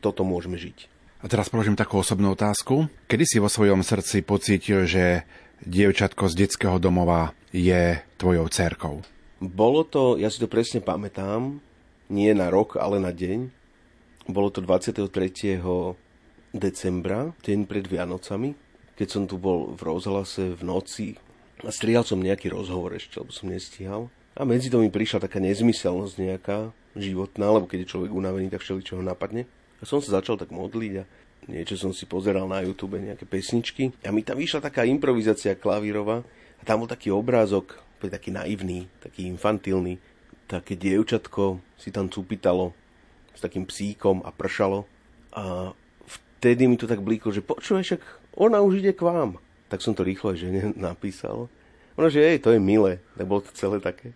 [0.01, 0.89] toto môžeme žiť.
[1.21, 2.89] A teraz položím takú osobnú otázku.
[3.05, 5.29] Kedy si vo svojom srdci pocítil, že
[5.69, 9.05] dievčatko z detského domova je tvojou cerkou?
[9.41, 11.61] Bolo to, ja si to presne pamätám,
[12.09, 13.53] nie na rok, ale na deň.
[14.33, 15.13] Bolo to 23.
[16.57, 18.57] decembra, deň pred Vianocami,
[19.01, 21.09] keď som tu bol v rozhlase v noci
[21.65, 24.13] a strihal som nejaký rozhovor ešte, lebo som nestíhal.
[24.37, 28.61] A medzi to mi prišla taká nezmyselnosť nejaká, životná, lebo keď je človek unavený, tak
[28.61, 29.49] všeli, čo ho napadne.
[29.81, 31.09] A som sa začal tak modliť a
[31.49, 33.97] niečo som si pozeral na YouTube, nejaké pesničky.
[34.05, 36.21] A mi tam vyšla taká improvizácia klavírová
[36.61, 39.97] a tam bol taký obrázok, taký naivný, taký infantilný.
[40.45, 42.77] Také dievčatko si tam cupitalo
[43.33, 44.85] s takým psíkom a pršalo.
[45.33, 45.73] A
[46.05, 48.03] vtedy mi to tak blíklo, že počuješ,
[48.35, 49.39] ona už ide k vám.
[49.71, 51.51] Tak som to rýchlo žene napísal.
[51.99, 53.03] Ona, že jej, to je milé.
[53.19, 54.15] Nebolo to celé také.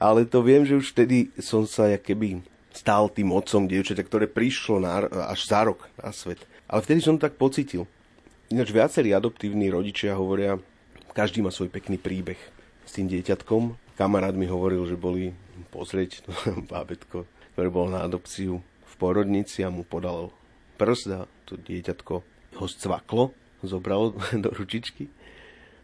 [0.00, 2.40] Ale to viem, že už vtedy som sa keby
[2.72, 6.40] stál tým otcom dievčaťa, ktoré prišlo na, až za rok na svet.
[6.70, 7.84] Ale vtedy som to tak pocitil.
[8.50, 10.58] Ináč viacerí adoptívni rodičia hovoria,
[11.14, 12.38] každý má svoj pekný príbeh
[12.86, 13.94] s tým dieťatkom.
[13.98, 15.34] Kamarát mi hovoril, že boli
[15.70, 16.32] pozrieť to
[16.72, 20.34] bábetko, ktoré bolo na adopciu v porodnici a mu podal
[20.80, 22.14] prst a to dieťatko
[22.58, 23.30] ho scvaklo,
[23.64, 25.08] zobral do ručičky.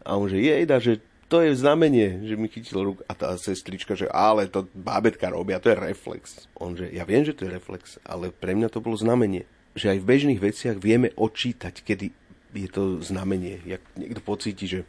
[0.07, 3.99] A on že jejda, že to je znamenie, že mi chytil ruk a tá sestrička,
[3.99, 6.47] že ale to bábetka robia, to je reflex.
[6.55, 9.43] On, že ja viem, že to je reflex, ale pre mňa to bolo znamenie.
[9.75, 12.15] Že aj v bežných veciach vieme odčítať, kedy
[12.55, 13.59] je to znamenie.
[13.67, 14.79] Jak niekto pocíti, že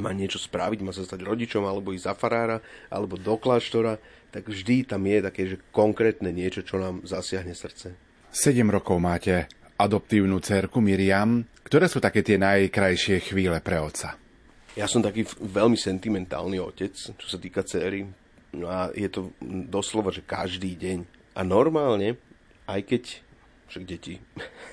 [0.00, 4.00] má niečo spraviť, má sa stať rodičom, alebo ísť za farára, alebo do kláštora,
[4.32, 7.92] tak vždy tam je také, že konkrétne niečo, čo nám zasiahne srdce.
[8.32, 9.44] 7 rokov máte
[9.82, 11.42] adoptívnu cerku Miriam.
[11.66, 14.14] Ktoré sú také tie najkrajšie chvíle pre otca?
[14.78, 18.08] Ja som taký veľmi sentimentálny otec, čo sa týka céry.
[18.56, 19.34] No a je to
[19.68, 21.04] doslova, že každý deň.
[21.36, 22.16] A normálne,
[22.68, 23.02] aj keď
[23.72, 24.20] však deti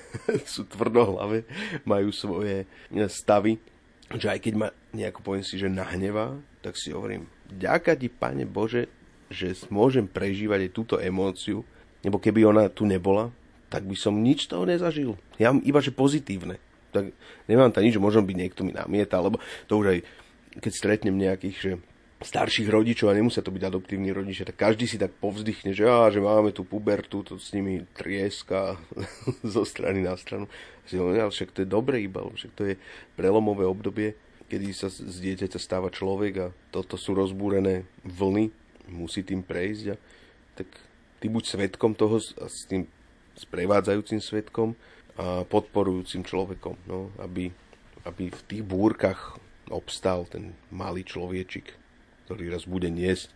[0.52, 1.48] sú tvrdohlavé,
[1.88, 2.68] majú svoje
[3.08, 3.56] stavy,
[4.12, 8.44] že aj keď ma nejako poviem si, že nahnevá, tak si hovorím, ďaká ti, Pane
[8.44, 8.92] Bože,
[9.32, 11.64] že môžem prežívať aj túto emóciu,
[12.04, 13.32] lebo keby ona tu nebola,
[13.70, 15.14] tak by som nič toho nezažil.
[15.38, 16.58] Ja mám iba, že pozitívne
[16.90, 17.14] tak
[17.46, 19.38] nemám tam nič, možno by niekto mi namieta, lebo
[19.70, 19.98] to už aj
[20.58, 21.72] keď stretnem nejakých, že
[22.20, 26.12] starších rodičov a nemusia to byť adoptívni rodičia, tak každý si tak povzdychne, že, á,
[26.12, 28.76] že máme tu pubertu, to s nimi trieska
[29.56, 30.44] zo strany na stranu.
[30.84, 32.74] Si hovorím, ale však to je dobré iba, však to je
[33.16, 34.20] prelomové obdobie,
[34.52, 38.52] kedy sa z dieťaťa stáva človek a toto sú rozbúrené vlny,
[38.92, 39.96] musí tým prejsť a
[40.60, 40.68] tak
[41.22, 42.84] ty buď svetkom toho a s tým
[43.38, 44.74] sprevádzajúcim svetkom
[45.20, 47.52] a podporujúcim človekom, no, aby,
[48.08, 49.36] aby v tých búrkach
[49.68, 51.76] obstal ten malý človečik,
[52.26, 53.30] ktorý raz bude niesť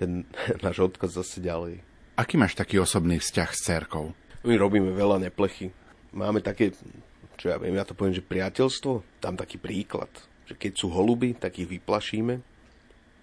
[0.00, 0.26] ten
[0.64, 1.84] náš odkaz zase ďalej.
[2.18, 4.12] Aký máš taký osobný vzťah s cerkou?
[4.42, 5.70] My robíme veľa neplechy.
[6.12, 6.74] Máme také,
[7.40, 10.10] čo ja viem, ja to poviem, že priateľstvo, tam taký príklad,
[10.44, 12.42] že keď sú holuby, tak ich vyplašíme,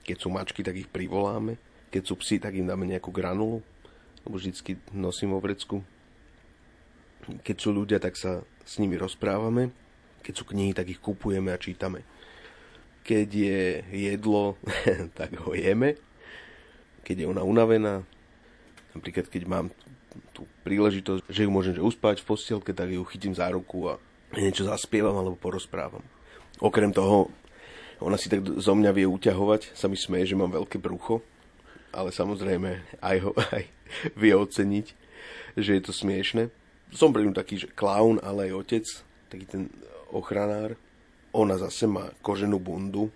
[0.01, 1.61] keď sú mačky, tak ich privoláme,
[1.93, 3.61] keď sú psi, tak im dáme nejakú granulu,
[4.27, 5.83] vždycky nosím vo vrecku
[7.45, 9.69] keď sú ľudia, tak sa s nimi rozprávame.
[10.25, 12.03] Keď sú knihy, tak ich kupujeme a čítame.
[13.05, 14.57] Keď je jedlo,
[15.19, 15.97] tak ho jeme.
[17.05, 18.05] Keď je ona unavená,
[18.93, 19.67] napríklad keď mám
[20.33, 24.01] tú príležitosť, že ju môžem že uspať v postielke, tak ju chytím za ruku a
[24.35, 26.05] niečo zaspievam alebo porozprávam.
[26.59, 27.31] Okrem toho,
[28.03, 31.23] ona si tak zo mňa vie uťahovať, sa mi smeje, že mám veľké brucho,
[31.89, 33.63] ale samozrejme aj ho aj
[34.21, 34.87] vie oceniť,
[35.57, 36.53] že je to smiešne
[36.93, 38.85] som pre ňu taký, že klaun, ale aj otec,
[39.29, 39.63] taký ten
[40.09, 40.73] ochranár.
[41.37, 43.13] Ona zase má koženú bundu,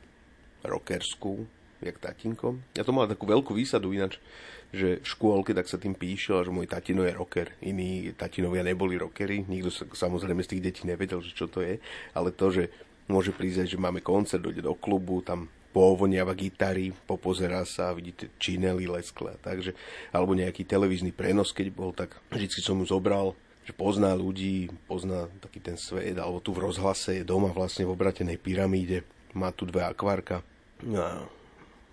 [0.62, 1.50] rockerskú,
[1.82, 2.62] jak tatinko.
[2.78, 4.22] Ja to mal takú veľkú výsadu ináč,
[4.70, 7.58] že v škôlke tak sa tým píšel, že môj tatino je rocker.
[7.66, 11.82] Iní tatinovia neboli rockery, nikto sa samozrejme z tých detí nevedel, že čo to je,
[12.14, 12.70] ale to, že
[13.10, 18.86] môže prísť, že máme koncert, dojde do klubu, tam povoniava gitary, popozerá sa, vidíte činely
[18.86, 19.34] leskle.
[19.42, 19.74] Takže,
[20.14, 25.32] alebo nejaký televízny prenos, keď bol, tak vždy som mu zobral že pozná ľudí, pozná
[25.40, 29.64] taký ten svet, alebo tu v rozhlase je doma vlastne v obratenej pyramíde, má tu
[29.64, 30.44] dve akvárka
[30.84, 31.24] a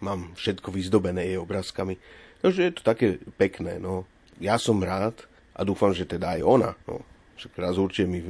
[0.03, 1.95] mám všetko vyzdobené jej obrázkami.
[2.43, 4.03] Takže je to také pekné, no.
[4.43, 7.07] Ja som rád a dúfam, že teda aj ona, no.
[7.39, 8.21] Však raz určite mi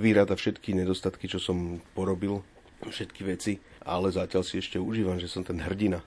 [0.00, 2.40] vyráta všetky nedostatky, čo som porobil,
[2.82, 6.02] všetky veci, ale zatiaľ si ešte užívam, že som ten hrdina.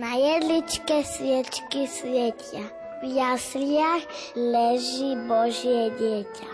[0.00, 2.64] Na jedličke sviečky svietia,
[3.04, 6.50] v jasliach leží Božie dieťa.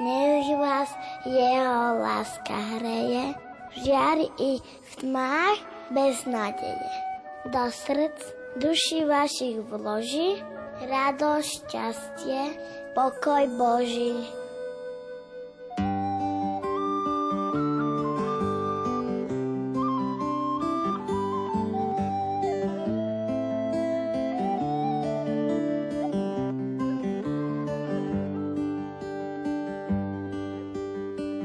[0.00, 0.88] Nech vás
[1.28, 3.36] jeho láska hreje,
[3.72, 5.58] v žiari i v tmách
[5.92, 6.90] bez nádeje.
[7.48, 8.16] Do srdc
[8.60, 10.40] duši vašich vloží
[10.80, 12.42] radosť, šťastie,
[12.94, 14.14] pokoj Boží.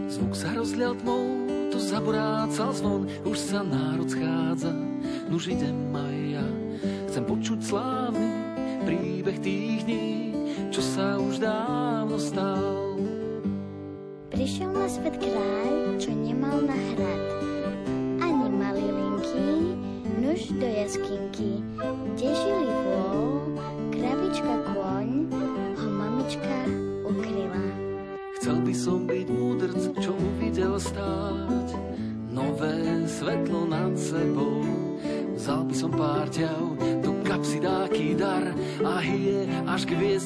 [0.10, 1.28] Zvuk sa rozlial tmou,
[1.70, 4.72] to zaborácal zvon, už sa národ schádza,
[5.28, 6.48] nuž idem aj ja.
[7.12, 8.30] Chcem počuť slávny
[8.88, 10.14] príbeh tých dní,
[10.96, 12.74] sa už dávno stal.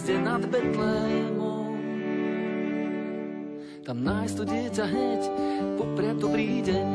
[0.10, 1.78] Hviezde nad Betlémom.
[3.86, 5.22] Tam nájsť to dieťa hneď,
[5.78, 6.88] popriať dobrý deň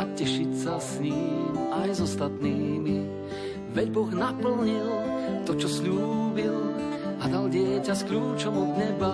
[0.00, 3.04] a tešiť sa s ním aj s ostatnými.
[3.76, 4.88] Veď Boh naplnil
[5.48, 6.56] to, čo slúbil
[7.20, 9.12] a dal dieťa s kľúčom od neba.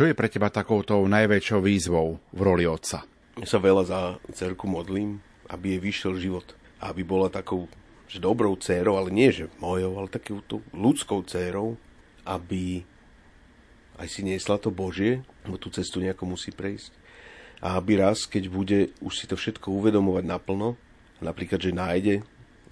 [0.00, 3.04] Čo je pre teba takouto najväčšou výzvou v roli otca?
[3.36, 4.00] Ja sa veľa za
[4.32, 5.20] cerku modlím,
[5.52, 6.56] aby jej vyšiel život.
[6.80, 7.68] Aby bola takou
[8.08, 11.76] že dobrou dcérou, ale nie že mojou, ale takouto ľudskou dcérou,
[12.24, 12.80] aby
[14.00, 16.96] aj si niesla to Božie, lebo tú cestu nejako musí prejsť.
[17.60, 20.80] A aby raz, keď bude už si to všetko uvedomovať naplno,
[21.20, 22.14] napríklad, že nájde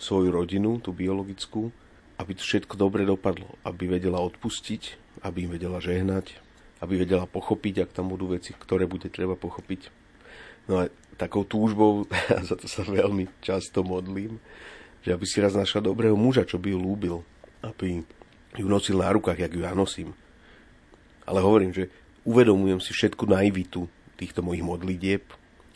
[0.00, 1.76] svoju rodinu, tú biologickú,
[2.16, 4.96] aby to všetko dobre dopadlo, aby vedela odpustiť,
[5.28, 6.47] aby im vedela žehnať,
[6.78, 9.90] aby vedela pochopiť, ak tam budú veci, ktoré bude treba pochopiť.
[10.70, 12.06] No a takou túžbou,
[12.48, 14.38] za to sa veľmi často modlím,
[15.02, 17.16] že aby si raz našla dobrého muža, čo by ju lúbil,
[17.64, 18.02] aby
[18.54, 20.14] ju nosil na rukách, jak ju ja nosím.
[21.26, 21.90] Ale hovorím, že
[22.24, 23.86] uvedomujem si všetku naivitu
[24.18, 25.22] týchto mojich modlitieb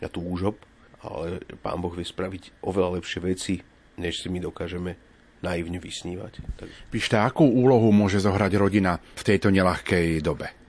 [0.03, 0.59] a túžob,
[1.03, 3.55] ale Pán Boh vie spraviť oveľa lepšie veci,
[3.99, 4.95] než si my dokážeme
[5.43, 6.33] naivne vysnívať.
[6.55, 10.62] Takže Píšte, akú úlohu môže zohrať rodina v tejto nelahkej dobe?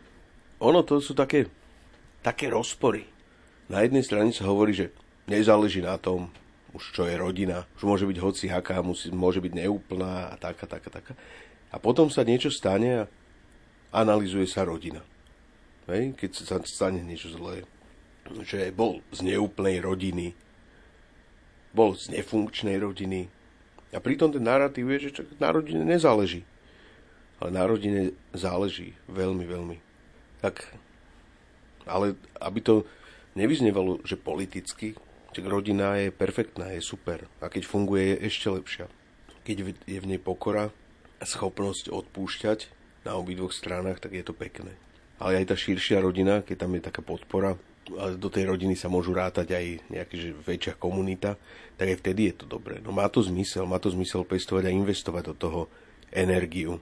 [0.61, 1.49] Ono to sú také,
[2.23, 3.07] také rozpory.
[3.67, 4.93] Na jednej strane sa hovorí, že
[5.25, 6.29] nezáleží na tom,
[6.75, 10.67] už čo je rodina, už môže byť hoci haká, musí, môže byť neúplná a taká,
[10.67, 11.15] taká, taká.
[11.71, 13.09] A potom sa niečo stane a
[13.95, 15.03] analizuje sa rodina.
[15.87, 16.19] Hej?
[16.19, 17.63] Keď sa stane niečo zlé.
[18.27, 20.35] Že bol z neúplnej rodiny,
[21.71, 23.31] bol z nefunkčnej rodiny.
[23.95, 26.43] A pritom ten narratív je, že na rodine nezáleží.
[27.39, 29.77] Ale na rodine záleží veľmi, veľmi.
[30.45, 30.69] Tak,
[31.89, 32.85] ale aby to
[33.33, 34.93] nevyznevalo, že politicky,
[35.35, 37.27] Tak rodina je perfektná, je super.
[37.43, 38.87] A keď funguje, je ešte lepšia.
[39.43, 40.71] Keď je v nej pokora
[41.19, 42.71] a schopnosť odpúšťať
[43.03, 44.79] na obidvoch stranách, tak je to pekné.
[45.19, 47.59] Ale aj tá širšia rodina, keď tam je taká podpora,
[47.99, 50.17] a do tej rodiny sa môžu rátať aj nejaká
[50.47, 51.37] väčšia komunita,
[51.77, 52.79] tak aj vtedy je to dobré.
[52.81, 55.61] No má to zmysel, má to zmysel pestovať a investovať do toho
[56.15, 56.81] energiu.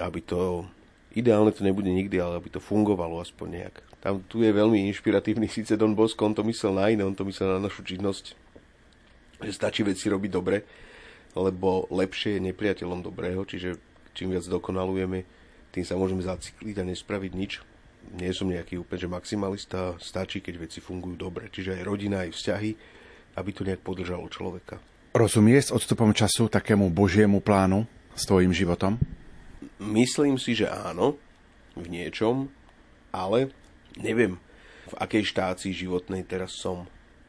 [0.00, 0.70] Aby to,
[1.14, 3.74] ideálne to nebude nikdy, ale aby to fungovalo aspoň nejak.
[4.00, 7.26] Tam tu je veľmi inšpiratívny síce Don Bosco, on to myslel na iné, on to
[7.28, 8.32] myslel na našu činnosť,
[9.44, 10.64] že stačí veci robiť dobre,
[11.36, 13.76] lebo lepšie je nepriateľom dobrého, čiže
[14.16, 15.28] čím viac dokonalujeme,
[15.70, 17.52] tým sa môžeme zacikliť a nespraviť nič.
[18.16, 21.46] Nie som nejaký úplne že maximalista, stačí, keď veci fungujú dobre.
[21.52, 22.70] Čiže aj rodina, aj vzťahy,
[23.38, 24.82] aby to nejak podržalo človeka.
[25.14, 27.86] Rozumieš s odstupom času takému božiemu plánu
[28.16, 28.98] s tvojim životom?
[29.76, 31.20] Myslím si, že áno,
[31.76, 32.48] v niečom,
[33.12, 33.52] ale
[34.00, 34.40] neviem,
[34.90, 36.88] v akej štácii životnej teraz som.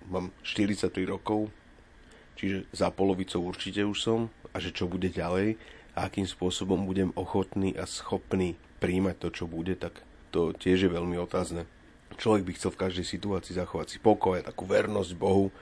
[0.09, 1.53] Mám 43 rokov,
[2.39, 4.19] čiže za polovicou určite už som
[4.49, 5.61] a že čo bude ďalej
[5.93, 10.01] a akým spôsobom budem ochotný a schopný príjmať to, čo bude, tak
[10.34, 11.69] to tiež je veľmi otázne.
[12.17, 15.53] Človek by chcel v každej situácii zachovať si pokoj a takú vernosť Bohu,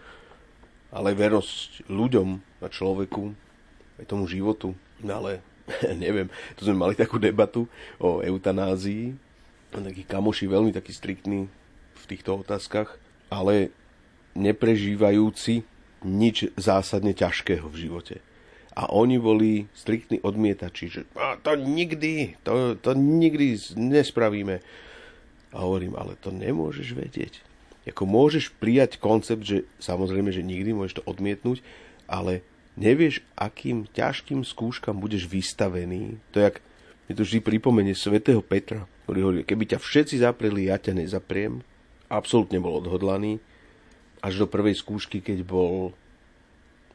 [0.90, 3.36] ale vernosť ľuďom a človeku,
[4.02, 4.74] aj tomu životu.
[5.04, 5.44] No ale
[6.04, 7.70] neviem, tu sme mali takú debatu
[8.02, 9.14] o eutanázii,
[9.70, 11.46] takí kamoši veľmi takí striktní
[11.94, 12.98] v týchto otázkach,
[13.30, 13.70] ale
[14.34, 15.68] neprežívajúci
[16.06, 18.16] nič zásadne ťažkého v živote.
[18.80, 24.64] A oni boli striktní odmietači, že a to nikdy, to, to nikdy nespravíme.
[25.52, 27.44] A hovorím, ale to nemôžeš vedieť.
[27.90, 31.66] Ako môžeš prijať koncept, že samozrejme, že nikdy môžeš to odmietnúť,
[32.06, 32.46] ale
[32.80, 36.16] nevieš, akým ťažkým skúškam budeš vystavený.
[36.32, 36.58] To je, jak
[37.12, 41.60] mi to vždy pripomenie svätého Petra, ktorý hovorí, keby ťa všetci zapreli, ja ťa nezapriem.
[42.08, 43.44] Absolútne bol odhodlaný.
[44.24, 45.92] Až do prvej skúšky, keď bol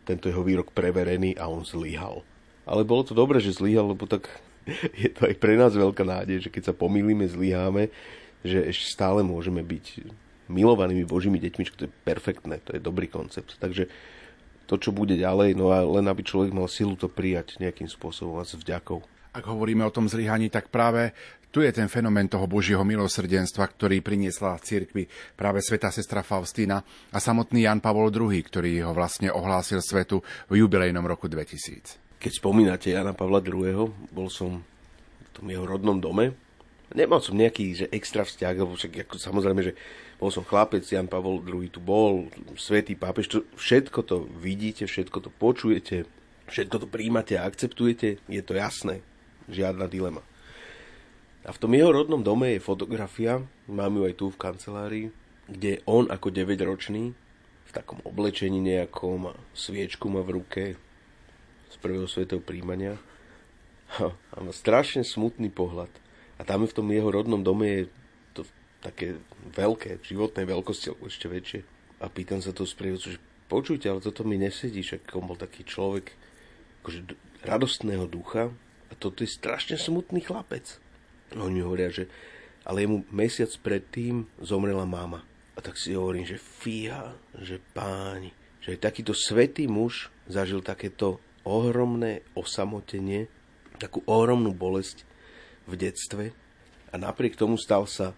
[0.09, 2.25] tento jeho výrok preverený a on zlyhal.
[2.65, 4.29] Ale bolo to dobré, že zlyhal, lebo tak
[5.03, 7.93] je to aj pre nás veľká nádej, že keď sa pomýlime, zlyháme,
[8.45, 10.09] že ešte stále môžeme byť
[10.53, 13.57] milovanými Božími deťmi, čo to je perfektné, to je dobrý koncept.
[13.57, 13.89] Takže
[14.65, 18.41] to, čo bude ďalej, no a len aby človek mal silu to prijať nejakým spôsobom
[18.41, 19.05] a s vďakou.
[19.35, 21.11] Ak hovoríme o tom zlyhaní, tak práve
[21.55, 25.07] tu je ten fenomén toho Božieho milosrdenstva, ktorý priniesla cirkvi
[25.39, 26.83] práve sveta sestra Faustína
[27.15, 30.19] a samotný Jan Pavol II, ktorý ho vlastne ohlásil svetu
[30.51, 32.19] v jubilejnom roku 2000.
[32.19, 34.67] Keď spomínate Jana Pavla II, bol som
[35.21, 36.35] v tom jeho rodnom dome.
[36.91, 39.79] Nemal som nejaký že extra vzťah, lebo však ako, samozrejme, že
[40.25, 45.21] bol som chlapec, Jan Pavol II tu bol, svetý pápež, to, všetko to vidíte, všetko
[45.21, 46.09] to počujete,
[46.49, 49.05] všetko to príjmate a akceptujete, je to jasné
[49.53, 50.25] žiadna dilema.
[51.45, 55.07] A v tom jeho rodnom dome je fotografia, mám ju aj tu v kancelárii,
[55.45, 57.13] kde on ako 9-ročný
[57.69, 60.63] v takom oblečení nejakom a sviečku má v ruke
[61.69, 62.97] z prvého svetého príjmania
[64.33, 65.93] a má strašne smutný pohľad.
[66.41, 67.83] A tam v tom jeho rodnom dome je
[68.85, 69.17] také
[69.57, 71.61] veľké, v životnej veľkosti, alebo ešte väčšie.
[72.05, 75.65] A pýtam sa to sprievodcu, že počujte, ale toto mi nesedí, však on bol taký
[75.65, 76.13] človek
[76.85, 77.01] akože
[77.49, 78.53] radostného ducha,
[78.93, 80.79] a toto je strašne smutný chlapec.
[81.35, 82.07] Oni hovoria, že
[82.63, 85.27] ale jemu mesiac predtým zomrela mama.
[85.55, 88.31] A tak si hovorím, že fíha, že páni,
[88.63, 93.27] že aj takýto svetý muž zažil takéto ohromné osamotenie,
[93.83, 95.03] takú ohromnú bolesť
[95.67, 96.25] v detstve
[96.91, 98.15] a napriek tomu stal sa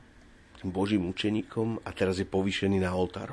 [0.59, 3.33] tým Božím učeníkom a teraz je povýšený na oltár.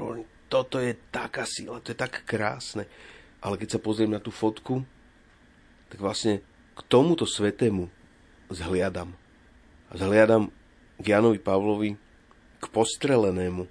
[0.51, 2.86] Toto je taká sila, to je tak krásne.
[3.43, 4.86] Ale keď sa pozriem na tú fotku,
[5.91, 7.89] tak vlastne k tomuto svetému
[8.53, 9.13] zhliadam.
[9.91, 10.49] A zhliadam
[11.01, 11.97] k Janovi Pavlovi,
[12.61, 13.67] k postrelenému,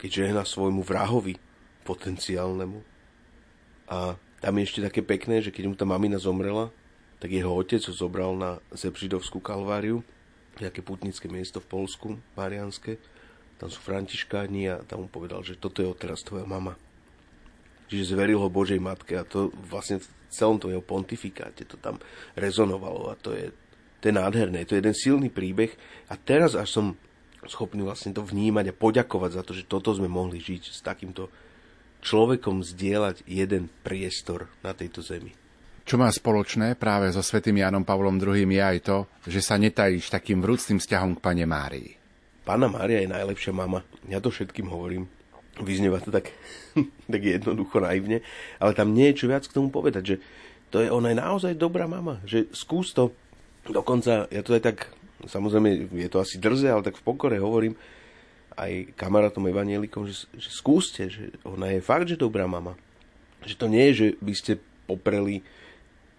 [0.00, 1.36] keď žehna svojmu vrahovi
[1.84, 2.80] potenciálnemu.
[3.92, 6.72] A tam je ešte také pekné, že keď mu tá mamina zomrela,
[7.20, 10.04] tak jeho otec ho zobral na Zebžidovskú kalváriu,
[10.60, 12.98] nejaké putnické miesto v Polsku, Marianské.
[13.58, 16.74] Tam sú františkáni a tam mu povedal, že toto je odteraz tvoja mama.
[17.88, 22.02] Čiže zveril ho Božej matke a to vlastne v celom tom jeho pontifikáte to tam
[22.34, 23.54] rezonovalo a to je,
[24.02, 24.66] to je nádherné.
[24.66, 25.70] To je jeden silný príbeh
[26.10, 26.86] a teraz až som
[27.46, 31.28] schopný vlastne to vnímať a poďakovať za to, že toto sme mohli žiť s takýmto
[32.04, 35.43] človekom zdieľať jeden priestor na tejto zemi.
[35.84, 40.08] Čo má spoločné práve so svätým Janom Pavlom II je aj to, že sa netajíš
[40.08, 41.92] takým vrúcným vzťahom k pane Márii.
[42.40, 43.84] Pána Mária je najlepšia mama.
[44.08, 45.12] Ja to všetkým hovorím.
[45.60, 46.32] Vyznieva to tak,
[47.12, 48.24] tak jednoducho naivne,
[48.56, 50.16] ale tam nie je čo viac k tomu povedať, že
[50.72, 53.12] to je, ona je naozaj dobrá mama, že skús to,
[53.68, 54.90] dokonca, ja to aj tak,
[55.28, 57.76] samozrejme je to asi drze, ale tak v pokore hovorím,
[58.56, 62.74] aj kamarátom evanielikom, že, že skúste, že ona je fakt, že dobrá mama.
[63.46, 64.52] Že to nie je, že by ste
[64.88, 65.46] popreli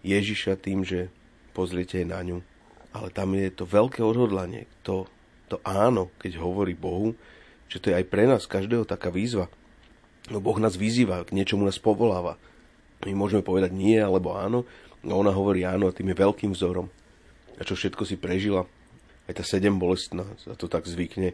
[0.06, 1.10] Ježiša tým, že
[1.58, 2.46] pozriete na ňu.
[2.94, 5.10] Ale tam je to veľké odhodlanie, to,
[5.52, 7.18] to áno, keď hovorí Bohu,
[7.68, 9.52] že to je aj pre nás každého taká výzva.
[10.32, 12.40] No Boh nás vyzýva, k niečomu nás povoláva.
[13.04, 14.64] My môžeme povedať nie alebo áno,
[15.04, 16.88] no ona hovorí áno a tým je veľkým vzorom.
[17.60, 18.64] A čo všetko si prežila,
[19.28, 21.34] aj tá sedem bolestná, za to tak zvykne.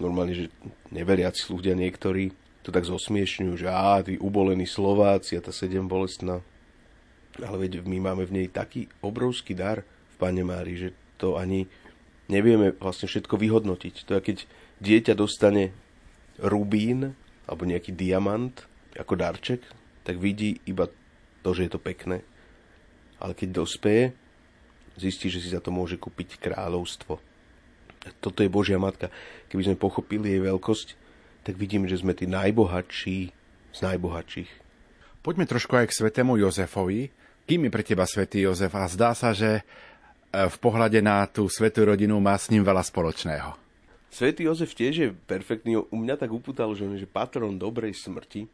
[0.00, 0.44] Normálne, že
[0.92, 2.32] neveriaci ľudia niektorí
[2.62, 6.40] to tak zosmiešňujú, že á, tí ubolení Slováci a tá sedem bolestná.
[7.40, 11.64] Ale veď my máme v nej taký obrovský dar v Pane Mári, že to ani
[12.28, 14.04] nevieme vlastne všetko vyhodnotiť.
[14.04, 14.38] To je, keď
[14.82, 15.72] dieťa dostane
[16.40, 17.16] rubín
[17.48, 18.52] alebo nejaký diamant
[18.92, 19.64] ako darček,
[20.04, 20.90] tak vidí iba
[21.40, 22.20] to, že je to pekné.
[23.22, 24.12] Ale keď dospeje,
[24.98, 27.16] zistí, že si za to môže kúpiť kráľovstvo.
[28.18, 29.14] Toto je Božia Matka.
[29.46, 30.88] Keby sme pochopili jej veľkosť,
[31.46, 33.18] tak vidíme, že sme tí najbohatší
[33.72, 34.50] z najbohatších.
[35.22, 37.14] Poďme trošku aj k svetému Jozefovi.
[37.42, 38.70] Kým je pre teba svätý Jozef?
[38.78, 39.62] A zdá sa, že e,
[40.32, 43.58] v pohľade na tú svetú rodinu má s ním veľa spoločného.
[44.12, 45.80] Svetý Jozef tiež je perfektný.
[45.82, 48.44] U mňa tak uputal, že on je patron dobrej smrti,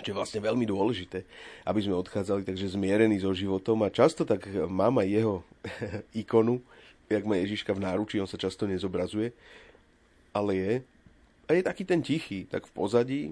[0.00, 1.26] čo je vlastne veľmi dôležité,
[1.66, 3.82] aby sme odchádzali takže zmierení so životom.
[3.82, 5.34] A často tak mám aj jeho
[6.22, 6.62] ikonu,
[7.10, 9.32] jak má Ježiška v náručí, on sa často nezobrazuje,
[10.30, 10.72] ale je.
[11.48, 13.22] A je taký ten tichý, tak v pozadí.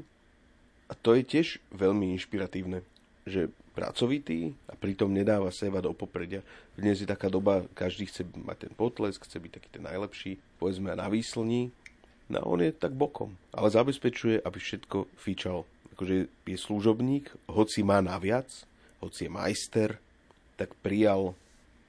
[0.89, 2.81] A to je tiež veľmi inšpiratívne,
[3.27, 6.41] že pracovitý a pritom nedáva seba do popredia.
[6.79, 10.95] Dnes je taká doba, každý chce mať ten potlesk, chce byť taký ten najlepší, povedzme
[10.97, 11.75] na výslní.
[12.33, 15.69] No on je tak bokom, ale zabezpečuje, aby všetko fičalo.
[15.95, 18.49] Akože je služobník, hoci má naviac,
[19.05, 19.91] hoci je majster,
[20.57, 21.37] tak prijal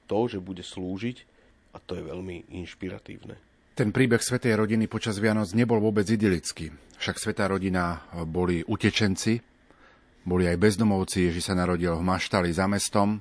[0.04, 1.24] to, že bude slúžiť
[1.72, 3.36] a to je veľmi inšpiratívne.
[3.78, 6.74] Ten príbeh Svetej rodiny počas Vianoc nebol vôbec idylický.
[6.98, 9.38] Však Svetá rodina boli utečenci,
[10.28, 13.18] boli aj bezdomovci, Ježiš sa narodil v Maštali za mestom,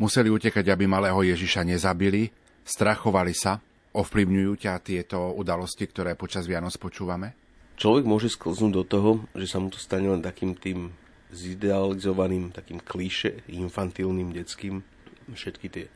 [0.00, 2.32] museli utekať, aby malého Ježiša nezabili,
[2.64, 3.60] strachovali sa,
[3.92, 7.36] ovplyvňujú ťa tieto udalosti, ktoré počas Vianoc počúvame?
[7.76, 10.92] Človek môže sklznúť do toho, že sa mu to stane len takým tým
[11.32, 14.84] zidealizovaným, takým klíše, infantilným, detským.
[15.32, 15.86] Všetky tie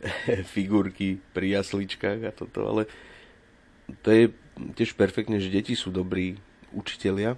[0.52, 2.88] figurky pri jasličkách a toto, ale
[4.00, 4.24] to je
[4.76, 6.40] tiež perfektne, že deti sú dobrí
[6.72, 7.36] učitelia.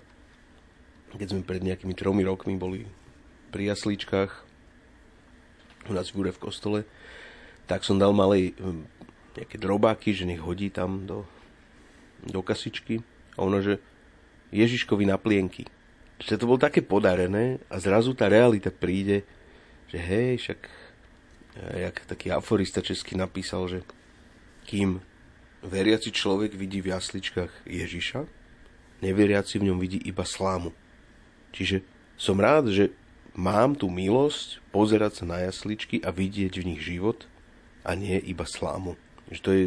[1.17, 2.85] Keď sme pred nejakými tromi rokmi boli
[3.49, 4.33] pri jasličkách
[5.89, 6.85] u nás v v kostole,
[7.65, 8.85] tak som dal malej hm,
[9.41, 11.25] nejaké drobáky, že nech hodí tam do,
[12.25, 13.01] do kasičky.
[13.41, 13.81] A ono, že
[14.53, 15.65] Ježiškovi na plienky.
[16.19, 19.23] Že to bolo také podarené a zrazu tá realita príde,
[19.89, 20.61] že hej, však
[21.59, 23.79] jak taký aforista český napísal, že
[24.67, 25.01] kým
[25.63, 28.21] veriaci človek vidí v jasličkách Ježiša,
[29.03, 30.71] neveriaci v ňom vidí iba slámu.
[31.53, 31.85] Čiže
[32.19, 32.95] som rád, že
[33.33, 37.27] mám tú milosť pozerať sa na jasličky a vidieť v nich život
[37.87, 38.99] a nie iba slámu.
[39.31, 39.65] Že to je,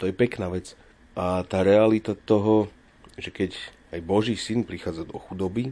[0.00, 0.74] to je pekná vec.
[1.14, 2.68] A tá realita toho,
[3.14, 3.54] že keď
[3.94, 5.70] aj Boží syn prichádza do chudoby,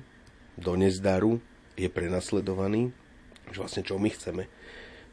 [0.55, 1.43] do nezdaru,
[1.75, 2.95] je prenasledovaný,
[3.51, 4.47] že vlastne čo my chceme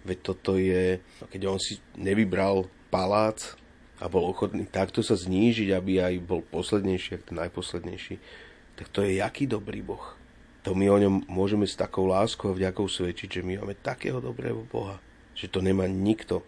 [0.08, 3.60] Veď toto je, keď on si nevybral palác
[4.00, 8.16] a bol ochotný takto sa znížiť, aby aj bol poslednejší, ako ten najposlednejší,
[8.80, 10.16] tak to je jaký dobrý Boh.
[10.68, 14.20] To my o ňom môžeme s takou láskou a vďakou svedčiť, že my máme takého
[14.20, 15.00] dobrého Boha,
[15.32, 16.44] že to nemá nikto.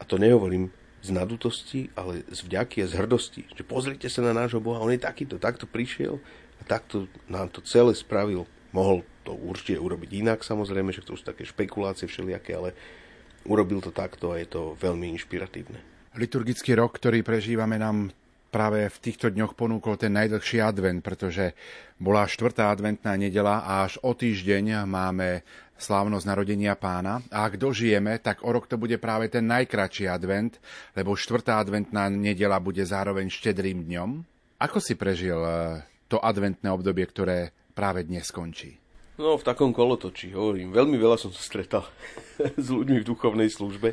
[0.00, 0.72] A to nehovorím
[1.02, 3.42] z nadutosti, ale z vďaky a z hrdosti.
[3.52, 6.16] Že pozrite sa na nášho Boha, on je takýto, takto prišiel
[6.58, 8.48] a takto nám to celé spravil.
[8.72, 12.72] Mohol to určite urobiť inak, samozrejme, že to sú také špekulácie všelijaké, ale
[13.44, 15.76] urobil to takto a je to veľmi inšpiratívne.
[16.16, 18.16] Liturgický rok, ktorý prežívame, nám
[18.52, 21.56] práve v týchto dňoch ponúkol ten najdlhší advent, pretože
[21.96, 25.40] bola štvrtá adventná nedela a až o týždeň máme
[25.80, 27.24] slávnosť narodenia pána.
[27.32, 30.60] A ak dožijeme, tak o rok to bude práve ten najkračší advent,
[30.92, 34.10] lebo štvrtá adventná nedela bude zároveň štedrým dňom.
[34.60, 38.81] Ako si prežil eh, to adventné obdobie, ktoré práve dnes skončí?
[39.20, 40.72] No, v takom kolotočí, hovorím.
[40.72, 41.84] Veľmi veľa som sa stretal
[42.64, 43.92] s ľuďmi v duchovnej službe,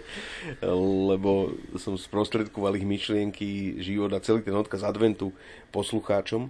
[0.64, 5.36] lebo som sprostredkoval ich myšlienky, život a celý ten odkaz adventu
[5.76, 6.48] poslucháčom.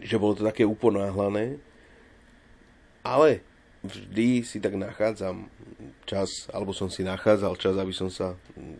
[0.00, 1.60] Že bolo to také uponáhlané.
[3.04, 3.44] Ale
[3.84, 5.52] vždy si tak nachádzam
[6.08, 8.32] čas, alebo som si nachádzal čas, aby som sa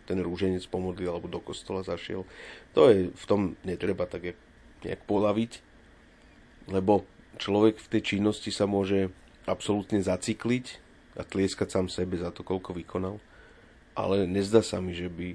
[0.09, 2.25] ten rúženec pomodlil, alebo do kostola zašiel.
[2.73, 4.33] To je, v tom netreba tak
[4.81, 5.61] nejak polaviť,
[6.73, 7.05] lebo
[7.37, 9.13] človek v tej činnosti sa môže
[9.47, 10.83] absolútne zacikliť
[11.17, 13.17] a tlieskať sám sebe za to, koľko vykonal.
[13.97, 15.33] Ale nezdá sa mi, že by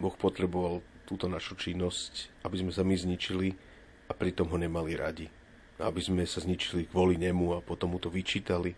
[0.00, 3.52] Boh potreboval túto našu činnosť, aby sme sa my zničili
[4.08, 5.26] a pritom ho nemali radi.
[5.76, 8.72] Aby sme sa zničili kvôli nemu a potom mu to vyčítali.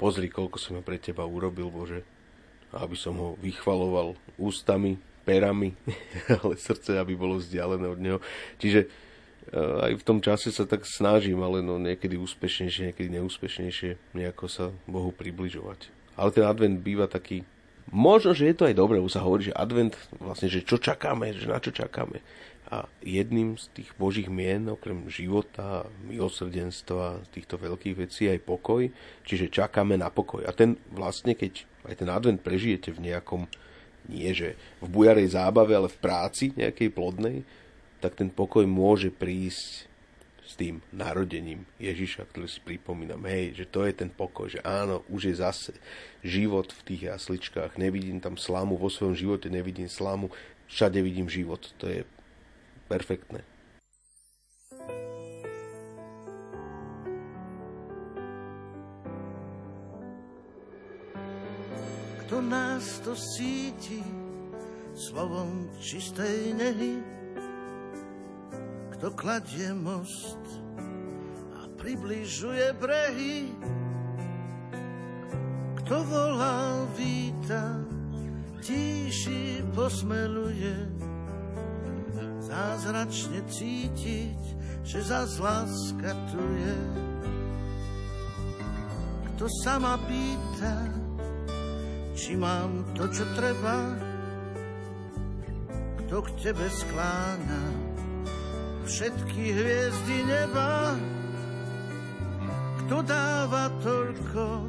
[0.00, 2.02] Pozri, koľko som ja pre teba urobil, Bože.
[2.74, 5.76] Aby som ho vychvaloval ústami, perami,
[6.42, 8.18] ale srdce, aby bolo vzdialené od neho.
[8.56, 8.88] Čiže
[9.54, 14.66] aj v tom čase sa tak snažím, ale no niekedy úspešnejšie, niekedy neúspešnejšie nejako sa
[14.84, 15.88] Bohu približovať.
[16.18, 17.46] Ale ten advent býva taký
[17.88, 21.32] Možno, že je to aj dobré, už sa hovorí, že advent, vlastne, že čo čakáme,
[21.32, 22.20] že na čo čakáme.
[22.68, 28.92] A jedným z tých božích mien, okrem života, milosrdenstva, týchto veľkých vecí, aj pokoj,
[29.24, 30.44] čiže čakáme na pokoj.
[30.44, 33.48] A ten vlastne, keď aj ten advent prežijete v nejakom,
[34.12, 37.40] nie že v bujarej zábave, ale v práci nejakej plodnej,
[37.98, 39.90] tak ten pokoj môže prísť
[40.48, 45.04] s tým narodením Ježiša, ktorý si pripomínam, hej, že to je ten pokoj, že áno,
[45.12, 45.72] už je zase
[46.24, 50.32] život v tých jasličkách, nevidím tam slamu, vo svojom živote nevidím slamu,
[50.72, 52.00] všade vidím život, to je
[52.88, 53.44] perfektné.
[62.24, 64.00] Kto nás to síti
[64.96, 67.17] slovom čistej nehy,
[68.98, 70.42] kto kladie most
[71.54, 73.46] a približuje brehy,
[75.78, 77.78] kto volá, víta,
[78.58, 80.74] tíši posmeluje,
[82.42, 84.42] zázračne cítiť,
[84.82, 86.78] že zas láska tu je.
[89.30, 90.74] Kto sa ma pýta,
[92.18, 93.94] či mám to, čo treba,
[96.02, 97.87] kto k tebe skláňa,
[98.88, 100.96] všetky hviezdy neba.
[102.82, 104.64] Kto dáva toľko,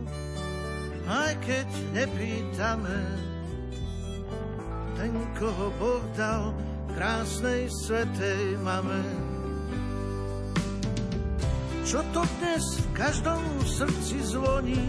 [1.08, 3.00] aj keď nepýtame.
[5.00, 6.52] Ten, koho Boh dal
[6.92, 9.00] krásnej svetej mame.
[11.88, 14.84] Čo to dnes v každom srdci zvoní?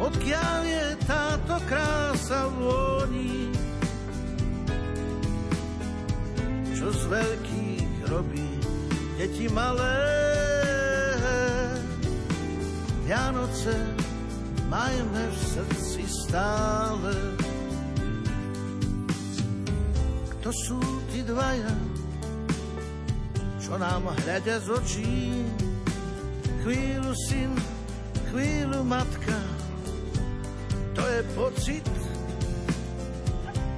[0.00, 3.59] Odkiaľ je táto krása vôni?
[6.80, 8.48] Čo z veľkých robí
[9.20, 10.00] deti malé.
[13.04, 13.76] Vianoce
[14.72, 17.12] majme v srdci stále.
[20.32, 20.80] Kto sú
[21.12, 21.76] tí dvaja,
[23.60, 25.20] čo nám hľadia z očí?
[26.64, 27.52] Chvíľu syn,
[28.32, 29.36] chvíľu matka,
[30.96, 31.84] to je pocit.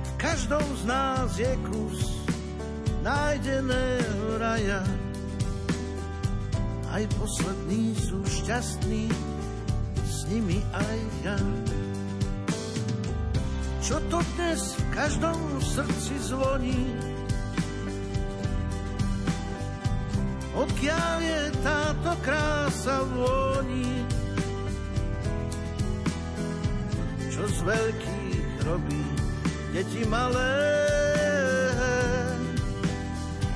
[0.06, 2.21] V každom z nás je kus
[3.02, 4.80] nájdeného raja.
[6.94, 9.10] Aj poslední sú šťastní,
[10.06, 11.38] s nimi aj ja.
[13.82, 16.82] Čo to dnes v každom srdci zvoní?
[20.54, 24.06] Odkiaľ je táto krása vôni?
[27.32, 29.04] Čo z veľkých robí
[29.74, 30.91] deti malé?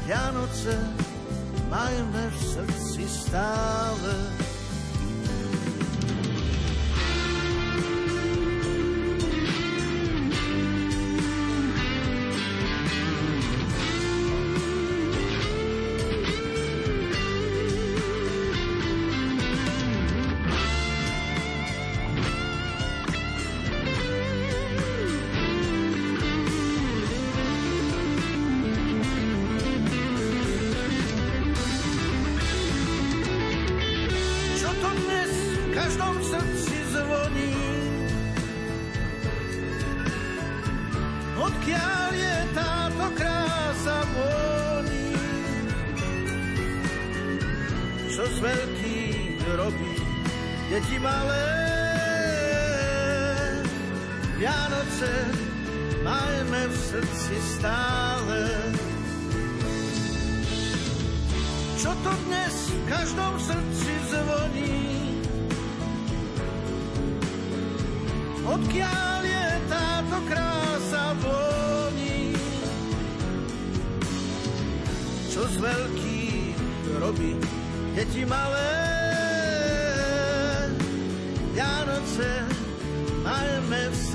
[0.07, 0.79] Vianoce
[1.67, 4.36] majme v srdci stále.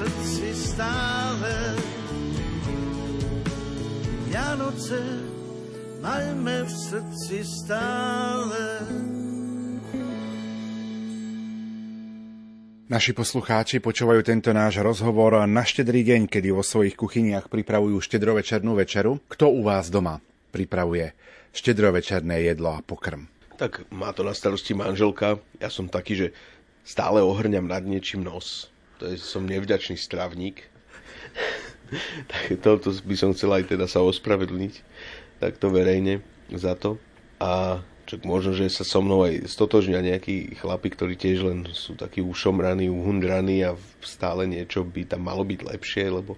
[0.02, 1.54] srdci stále.
[4.26, 4.98] Vianoce
[6.02, 8.62] majme v srdci stále.
[12.90, 18.74] Naši poslucháči počúvajú tento náš rozhovor na štedrý deň, kedy vo svojich kuchyniach pripravujú štedrovečernú
[18.74, 19.22] večeru.
[19.30, 20.18] Kto u vás doma
[20.50, 21.14] pripravuje
[21.54, 23.30] štedrovečerné jedlo a pokrm?
[23.56, 25.38] Tak má to na starosti manželka.
[25.62, 26.28] Ja som taký, že
[26.82, 28.71] stále ohrňam nad niečím nos.
[29.02, 30.62] To je, som nevďačný stravník.
[32.32, 34.74] tak toto by som chcel aj teda sa ospravedlniť
[35.42, 36.22] takto verejne
[36.54, 37.02] za to.
[37.42, 37.82] A
[38.12, 42.20] Čak možno, že sa so mnou aj stotožňa nejakí chlapi, ktorí tiež len sú takí
[42.20, 46.36] ušomraní, uhundraní a stále niečo by tam malo byť lepšie, lebo,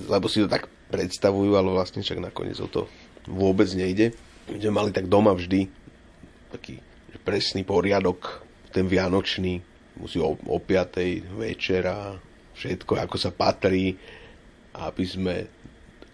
[0.00, 2.88] lebo si to tak predstavujú, ale vlastne však nakoniec o to
[3.28, 4.16] vôbec nejde.
[4.48, 5.68] My sme mali tak doma vždy
[6.56, 6.80] taký
[7.20, 8.40] presný poriadok,
[8.72, 9.60] ten vianočný,
[9.98, 11.38] musí o, o 5.
[11.38, 12.18] večera,
[12.54, 13.98] všetko ako sa patrí,
[14.74, 15.46] aby sme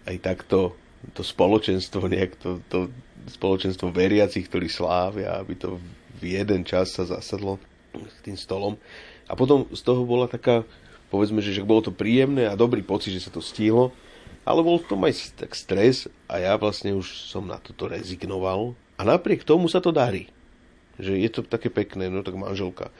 [0.05, 0.77] aj takto
[1.17, 2.93] to spoločenstvo nejak to, to
[3.29, 5.81] spoločenstvo veriacich, ktorí slávia, aby to
[6.21, 7.57] v jeden čas sa zasadlo
[7.93, 8.77] s tým stolom.
[9.25, 10.61] A potom z toho bola taká,
[11.09, 13.89] povedzme, že bolo to príjemné a dobrý pocit, že sa to stihlo,
[14.45, 18.77] ale bol v tom aj tak stres a ja vlastne už som na toto rezignoval.
[18.97, 20.29] A napriek tomu sa to darí.
[21.01, 22.93] Že je to také pekné, no tak manželka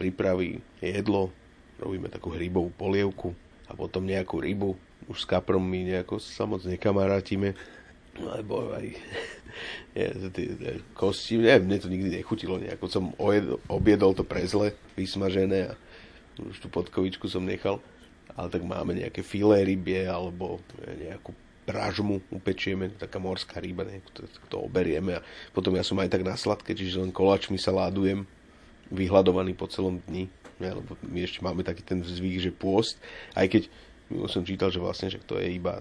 [0.00, 1.28] pripraví jedlo,
[1.76, 3.36] robíme takú hrybovú polievku
[3.68, 4.72] a potom nejakú rybu.
[5.12, 7.52] Už s kaprom my nejako sa moc nekamarátime
[8.18, 8.86] lebo aj
[10.98, 12.84] kosti, neviem, mne to nikdy nechutilo nejako.
[12.90, 13.04] Som
[13.70, 15.78] objedol to prezle, vysmažené a
[16.40, 17.78] už tú podkovičku som nechal.
[18.34, 21.34] Ale tak máme nejaké filé rybie alebo nejakú
[21.66, 25.24] pražmu upečieme, taká morská ryba, nejakú, to, to oberieme a
[25.54, 28.26] potom ja som aj tak na sladké, čiže len koláčmi sa ládujem,
[28.90, 30.26] vyhľadovaný po celom dni,
[30.60, 33.00] ja, lebo my ešte máme taký ten zvyk, že pôst,
[33.32, 33.62] aj keď
[34.26, 35.78] som čítal, že vlastne že to je iba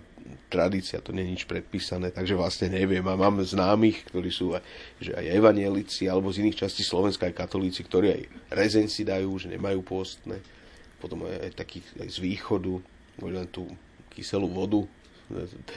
[0.54, 3.02] tradícia, to nie je nič predpísané, takže vlastne neviem.
[3.10, 4.62] A mám známych, ktorí sú aj,
[5.02, 8.22] že aj evanielici, alebo z iných častí Slovenska aj katolíci, ktorí aj
[8.54, 10.38] rezeň si dajú, že nemajú postné.
[11.02, 12.74] Potom aj, aj takých aj z východu,
[13.26, 13.66] len tú
[14.14, 14.86] kyselú vodu,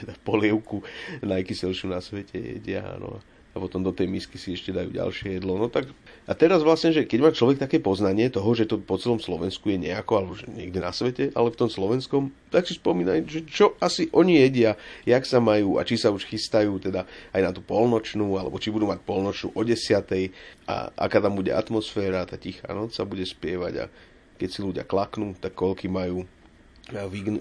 [0.01, 0.85] teda polievku
[1.25, 2.85] najkyselšiu na svete jedia.
[3.01, 3.17] No
[3.53, 5.57] a potom do tej misky si ešte dajú ďalšie jedlo.
[5.57, 5.89] No tak
[6.23, 9.67] a teraz vlastne, že keď má človek také poznanie toho, že to po celom Slovensku
[9.67, 13.43] je nejako, alebo že niekde na svete, ale v tom slovenskom, tak si spomínaj, že
[13.43, 17.03] čo asi oni jedia, jak sa majú a či sa už chystajú teda
[17.35, 20.31] aj na tú polnočnú, alebo či budú mať polnočnú o desiatej
[20.63, 23.85] a aká tam bude atmosféra, tá tichá noc sa bude spievať a
[24.39, 26.23] keď si ľudia klaknú, tak koľky majú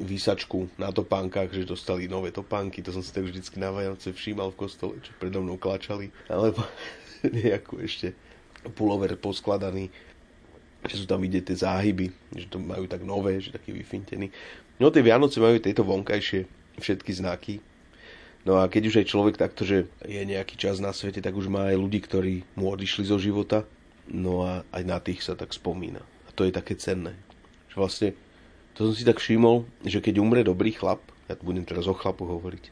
[0.06, 4.54] výsačku na topánkach, že dostali nové topánky, to som si tak vždycky na Vianoce všímal
[4.54, 6.62] v kostole, čo predo mnou klačali, alebo
[7.26, 8.14] nejakú ešte
[8.70, 9.90] pulover poskladaný,
[10.86, 14.30] že sú tam vidieť tie záhyby, že to majú tak nové, že taký vyfintený.
[14.82, 16.46] No tie Vianoce majú tieto vonkajšie
[16.78, 17.54] všetky znaky.
[18.42, 21.46] No a keď už aj človek takto, že je nejaký čas na svete, tak už
[21.46, 23.62] má aj ľudí, ktorí mu odišli zo života.
[24.10, 26.02] No a aj na tých sa tak spomína.
[26.02, 27.14] A to je také cenné.
[27.70, 28.08] Že vlastne
[28.74, 30.98] to som si tak všimol, že keď umre dobrý chlap,
[31.30, 32.64] ja budem teraz o chlapu hovoriť,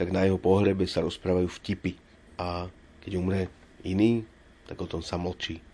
[0.00, 1.98] tak na jeho pohrebe sa rozprávajú vtipy.
[2.40, 2.72] A
[3.04, 3.52] keď umre
[3.84, 4.24] iný,
[4.68, 5.64] tak o tom sa mlčí.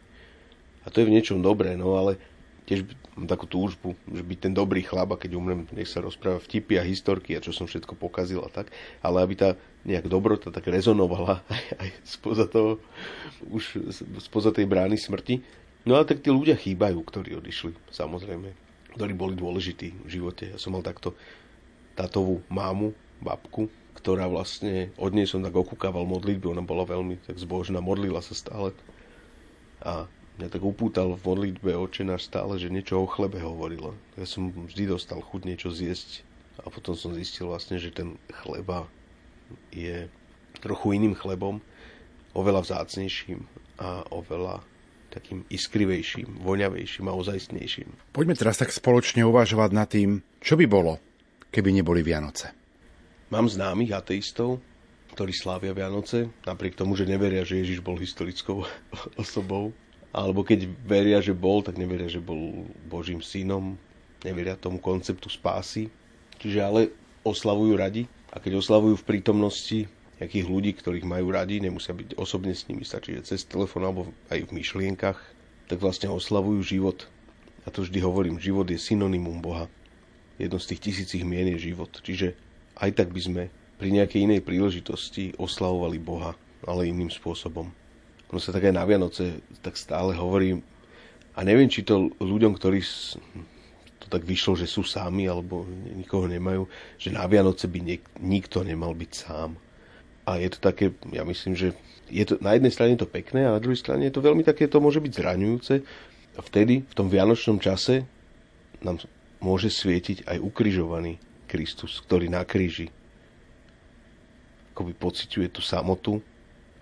[0.86, 2.16] A to je v niečom dobré, no ale
[2.64, 2.86] tiež
[3.18, 6.80] mám takú túžbu, že byť ten dobrý chlap a keď umrem, nech sa rozpráva vtipy
[6.80, 8.72] a historky a čo som všetko pokazil a tak,
[9.05, 9.49] ale aby tá
[9.84, 12.80] nejak dobrota tak rezonovala aj, aj spoza toho,
[13.51, 13.92] už
[14.22, 15.45] spoza tej brány smrti.
[15.84, 18.64] No a tak tí ľudia chýbajú, ktorí odišli, samozrejme
[18.95, 20.55] ktorí boli dôležití v živote.
[20.55, 21.18] Ja som mal takto
[21.99, 27.38] tatovú mámu, babku, ktorá vlastne, od nej som tak okúkával modlitby, ona bola veľmi tak
[27.38, 28.74] zbožná, modlila sa stále.
[29.80, 33.95] A mňa tak upútal v modlitbe očenáš stále, že niečo o chlebe hovorila.
[34.18, 36.26] Ja som vždy dostal chuť niečo zjesť
[36.62, 38.90] a potom som zistil vlastne, že ten chleba
[39.70, 40.11] je
[40.59, 41.62] trochu iným chlebom,
[42.34, 43.47] oveľa vzácnejším
[43.78, 44.62] a oveľa
[45.14, 48.11] takým iskrivejším, voňavejším a ozajstnejším.
[48.11, 50.99] Poďme teraz tak spoločne uvažovať nad tým, čo by bolo,
[51.55, 52.63] keby neboli Vianoce.
[53.35, 54.62] Mám známych ateistov,
[55.11, 58.62] ktorí slávia Vianoce, napriek tomu, že neveria, že Ježiš bol historickou
[59.18, 59.74] osobou.
[60.14, 63.74] Alebo keď veria, že bol, tak neveria, že bol Božím synom,
[64.22, 65.91] neveria tomu konceptu spásy.
[66.39, 66.80] Čiže ale
[67.26, 69.91] oslavujú radi a keď oslavujú v prítomnosti
[70.22, 74.14] nejakých ľudí, ktorých majú radi, nemusia byť osobne s nimi, stačí, že cez telefón alebo
[74.30, 75.18] aj v myšlienkach,
[75.66, 77.11] tak vlastne oslavujú život.
[77.66, 79.66] A to vždy hovorím, život je synonymum Boha.
[80.39, 81.91] Jedno z tých tisícich mien je život.
[81.99, 82.43] Čiže
[82.79, 83.43] aj tak by sme
[83.79, 87.70] pri nejakej inej príležitosti oslavovali Boha, ale iným spôsobom.
[88.31, 90.59] Ono sa tak aj na Vianoce tak stále hovorí,
[91.35, 92.79] a neviem, či to ľuďom, ktorí
[93.99, 95.66] to tak vyšlo, že sú sami alebo
[95.99, 99.59] nikoho nemajú, že na Vianoce by niek- nikto nemal byť sám.
[100.31, 101.75] A je to také, ja myslím, že
[102.07, 104.47] je to, na jednej strane je to pekné a na druhej strane je to veľmi
[104.47, 105.75] také, to môže byť zraňujúce,
[106.35, 108.07] A vtedy, v tom vianočnom čase,
[108.83, 108.99] nám
[109.39, 111.22] môže svietiť aj ukrižovaný
[111.55, 112.90] Kristus, ktorý na kríži
[114.74, 116.18] akoby pociťuje tú samotu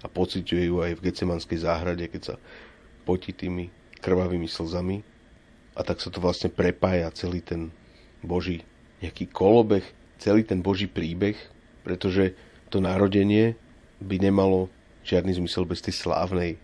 [0.00, 2.34] a pociťuje ju aj v Gecemanskej záhrade, keď sa
[3.04, 3.68] potí tými
[4.00, 5.04] krvavými slzami.
[5.76, 7.68] A tak sa to vlastne prepája celý ten
[8.24, 8.64] Boží
[9.04, 9.84] nejaký kolobeh,
[10.16, 11.36] celý ten Boží príbeh,
[11.84, 12.32] pretože
[12.72, 13.60] to narodenie
[14.00, 14.72] by nemalo
[15.04, 16.56] žiadny zmysel bez tej slávnej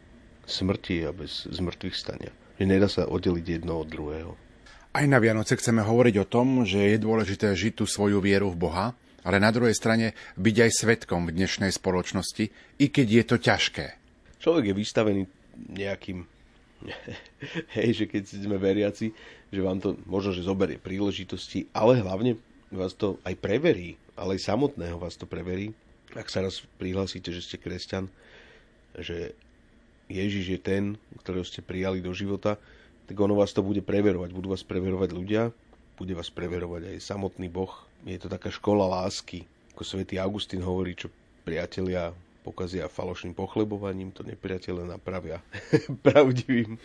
[0.49, 2.33] smrti a bez zmrtvých stania.
[2.57, 4.33] Že nedá sa oddeliť jedno od druhého.
[4.89, 8.61] Aj na Vianoce chceme hovoriť o tom, že je dôležité žiť tú svoju vieru v
[8.69, 8.87] Boha,
[9.21, 12.45] ale na druhej strane byť aj svetkom v dnešnej spoločnosti,
[12.81, 13.87] i keď je to ťažké.
[14.41, 15.23] Človek je vystavený
[15.69, 16.25] nejakým
[17.77, 19.11] hej, že keď sme veriaci,
[19.51, 22.39] že vám to možno, že zoberie príležitosti, ale hlavne
[22.71, 25.75] vás to aj preverí, ale aj samotného vás to preverí.
[26.17, 28.09] Ak sa raz prihlásite, že ste kresťan,
[28.97, 29.37] že
[30.09, 30.85] Ježiš je ten,
[31.21, 32.57] ktorého ste prijali do života,
[33.09, 34.31] tak ono vás to bude preverovať.
[34.37, 35.49] Budú vás preverovať ľudia,
[35.97, 37.73] bude vás preverovať aj samotný Boh.
[38.05, 41.09] Je to taká škola lásky, ako svätý Augustín hovorí, čo
[41.43, 42.13] priatelia
[42.45, 45.41] pokazia falošným pochlebovaním, to nepriateľe napravia
[46.07, 46.77] pravdivým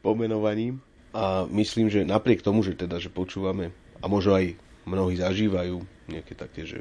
[0.00, 0.78] pomenovaním.
[1.10, 4.54] A myslím, že napriek tomu, že teda, že počúvame, a možno aj
[4.86, 6.78] mnohí zažívajú nejaké také, že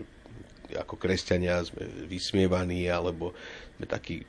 [0.76, 3.32] ako kresťania sme vysmievaní, alebo
[3.80, 4.28] sme takí,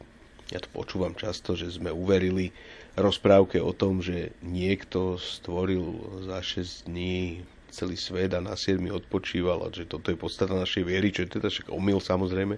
[0.55, 2.55] ja to počúvam často, že sme uverili
[3.01, 5.83] rozprávke o tom, že niekto stvoril
[6.27, 10.83] za 6 dní celý svet a na 7 odpočíval a že toto je podstata našej
[10.89, 12.57] viery, čo je teda však omyl samozrejme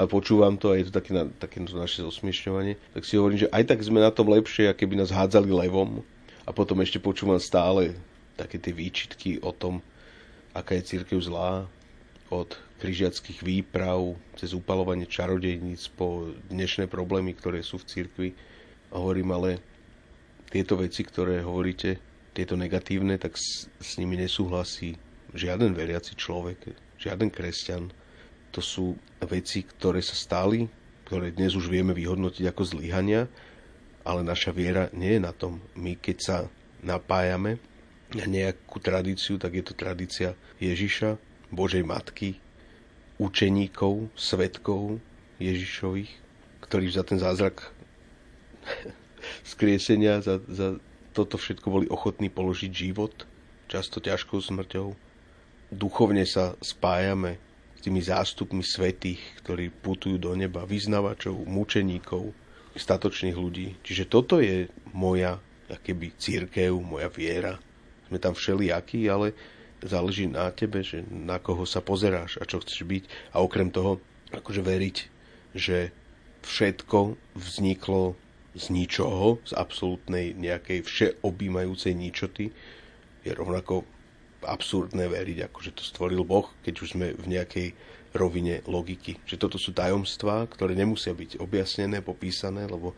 [0.00, 3.52] ale počúvam to a je to také, na, také naše zosmiešňovanie, tak si hovorím, že
[3.52, 6.00] aj tak sme na tom lepšie, aké by nás hádzali levom
[6.48, 7.92] a potom ešte počúvam stále
[8.40, 9.84] také tie výčitky o tom,
[10.56, 11.68] aká je církev zlá,
[12.32, 18.28] od križiackých výprav cez upalovanie čarodejníc po dnešné problémy, ktoré sú v cirkvi.
[18.94, 19.58] A hovorím, ale
[20.50, 22.02] tieto veci, ktoré hovoríte,
[22.34, 24.98] tieto negatívne, tak s, s nimi nesúhlasí
[25.34, 27.90] žiaden veriaci človek, žiaden kresťan
[28.50, 30.66] to sú veci, ktoré sa stali,
[31.06, 33.30] ktoré dnes už vieme vyhodnotiť ako zlyhania,
[34.02, 35.62] ale naša viera nie je na tom.
[35.78, 36.36] My keď sa
[36.82, 37.62] napájame
[38.10, 41.14] na nejakú tradíciu, tak je to tradícia Ježiša,
[41.54, 42.42] Božej Matky,
[43.22, 44.98] učeníkov, svetkov
[45.38, 46.10] Ježišových,
[46.66, 47.70] ktorí za ten zázrak
[49.42, 50.78] skriesenia, za, za
[51.12, 53.26] toto všetko boli ochotní položiť život,
[53.66, 54.94] často ťažkou smrťou.
[55.70, 57.38] Duchovne sa spájame
[57.80, 62.36] tými zástupmi svetých, ktorí putujú do neba, vyznavačov, mučeníkov,
[62.76, 63.80] statočných ľudí.
[63.82, 67.56] Čiže toto je moja akéby církev, moja viera.
[68.10, 69.32] Sme tam všelijakí, ale
[69.80, 73.04] záleží na tebe, že na koho sa pozeráš a čo chceš byť.
[73.32, 74.02] A okrem toho,
[74.34, 74.96] akože veriť,
[75.56, 75.90] že
[76.44, 78.14] všetko vzniklo
[78.54, 82.50] z ničoho, z absolútnej nejakej všeobjímajúcej ničoty,
[83.22, 83.86] je rovnako
[84.40, 87.76] absurdné veriť, ako že to stvoril Boh, keď už sme v nejakej
[88.16, 89.20] rovine logiky.
[89.28, 92.96] Že toto sú tajomstvá, ktoré nemusia byť objasnené, popísané, lebo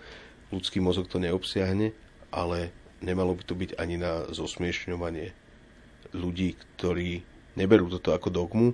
[0.54, 1.92] ľudský mozog to neobsiahne,
[2.32, 2.72] ale
[3.04, 5.34] nemalo by to byť ani na zosmiešňovanie
[6.16, 7.26] ľudí, ktorí
[7.58, 8.68] neberú toto ako dogmu,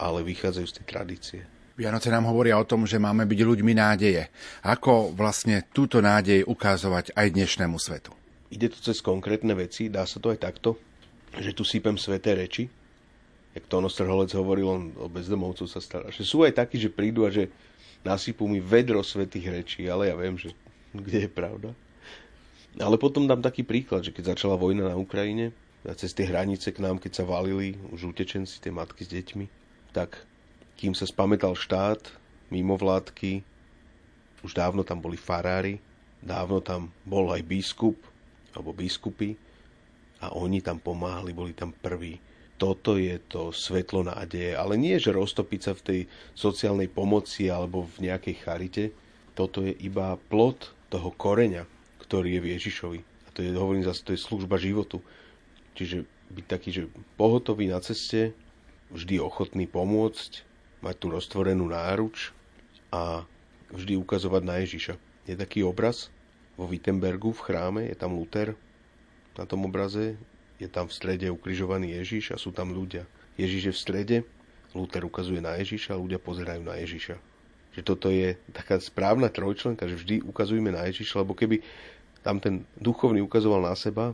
[0.00, 1.40] ale vychádzajú z tej tradície.
[1.78, 4.30] Vianoce nám hovoria o tom, že máme byť ľuďmi nádeje.
[4.66, 8.14] Ako vlastne túto nádej ukázovať aj dnešnému svetu?
[8.50, 10.76] Ide to cez konkrétne veci, dá sa to aj takto
[11.38, 12.66] že tu sypem sveté reči,
[13.54, 16.10] jak to Strholec hovoril, on o bezdomovcov sa stará.
[16.10, 17.50] Že sú aj takí, že prídu a že
[18.02, 20.50] nasypú mi vedro svetých rečí, ale ja viem, že
[20.90, 21.70] kde je pravda.
[22.78, 26.76] Ale potom dám taký príklad, že keď začala vojna na Ukrajine, a cez tie hranice
[26.76, 29.46] k nám, keď sa valili už utečenci, tie matky s deťmi,
[29.96, 30.22] tak
[30.80, 32.00] kým sa spametal štát,
[32.48, 33.44] mimo vládky,
[34.40, 35.76] už dávno tam boli farári,
[36.24, 38.00] dávno tam bol aj biskup,
[38.56, 39.36] alebo biskupy,
[40.20, 42.20] a oni tam pomáhali, boli tam prví.
[42.60, 46.00] Toto je to svetlo nádeje, ale nie, že roztopiť sa v tej
[46.36, 48.84] sociálnej pomoci alebo v nejakej charite.
[49.32, 51.64] Toto je iba plod toho koreňa,
[52.04, 53.00] ktorý je v Ježišovi.
[53.00, 55.00] A to je, hovorím zase, to je služba životu.
[55.72, 56.04] Čiže
[56.36, 56.82] byť taký, že
[57.16, 58.36] pohotový na ceste,
[58.92, 60.49] vždy ochotný pomôcť,
[60.80, 62.32] mať tú roztvorenú náruč
[62.90, 63.24] a
[63.70, 64.94] vždy ukazovať na Ježiša.
[65.28, 66.08] Je taký obraz
[66.56, 68.56] vo Wittenbergu v chráme, je tam Luther,
[69.38, 70.18] na tom obraze.
[70.60, 73.08] Je tam v strede ukrižovaný Ježiš a sú tam ľudia.
[73.40, 74.16] Ježiš je v strede,
[74.76, 77.16] Luther ukazuje na Ježiša a ľudia pozerajú na Ježiša.
[77.72, 81.64] Že toto je taká správna trojčlenka, že vždy ukazujeme na Ježiša, lebo keby
[82.20, 84.12] tam ten duchovný ukazoval na seba,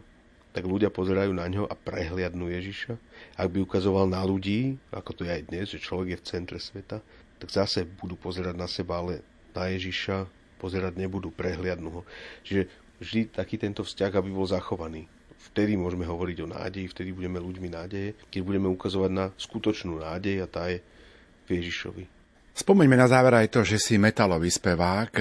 [0.56, 2.96] tak ľudia pozerajú na ňo a prehliadnú Ježiša.
[3.36, 6.56] Ak by ukazoval na ľudí, ako to je aj dnes, že človek je v centre
[6.56, 7.04] sveta,
[7.36, 9.20] tak zase budú pozerať na seba, ale
[9.52, 10.24] na Ježiša
[10.56, 12.02] pozerať nebudú, prehliadnú ho.
[12.40, 12.72] Čiže
[13.04, 15.04] vždy taký tento vzťah, aby bol zachovaný.
[15.52, 20.40] Vtedy môžeme hovoriť o nádeji, vtedy budeme ľuďmi nádeje, keď budeme ukazovať na skutočnú nádej
[20.40, 20.80] a tá je
[21.44, 22.15] v Ježišovi.
[22.56, 25.12] Spomeňme na záver aj to, že si metalový spevák.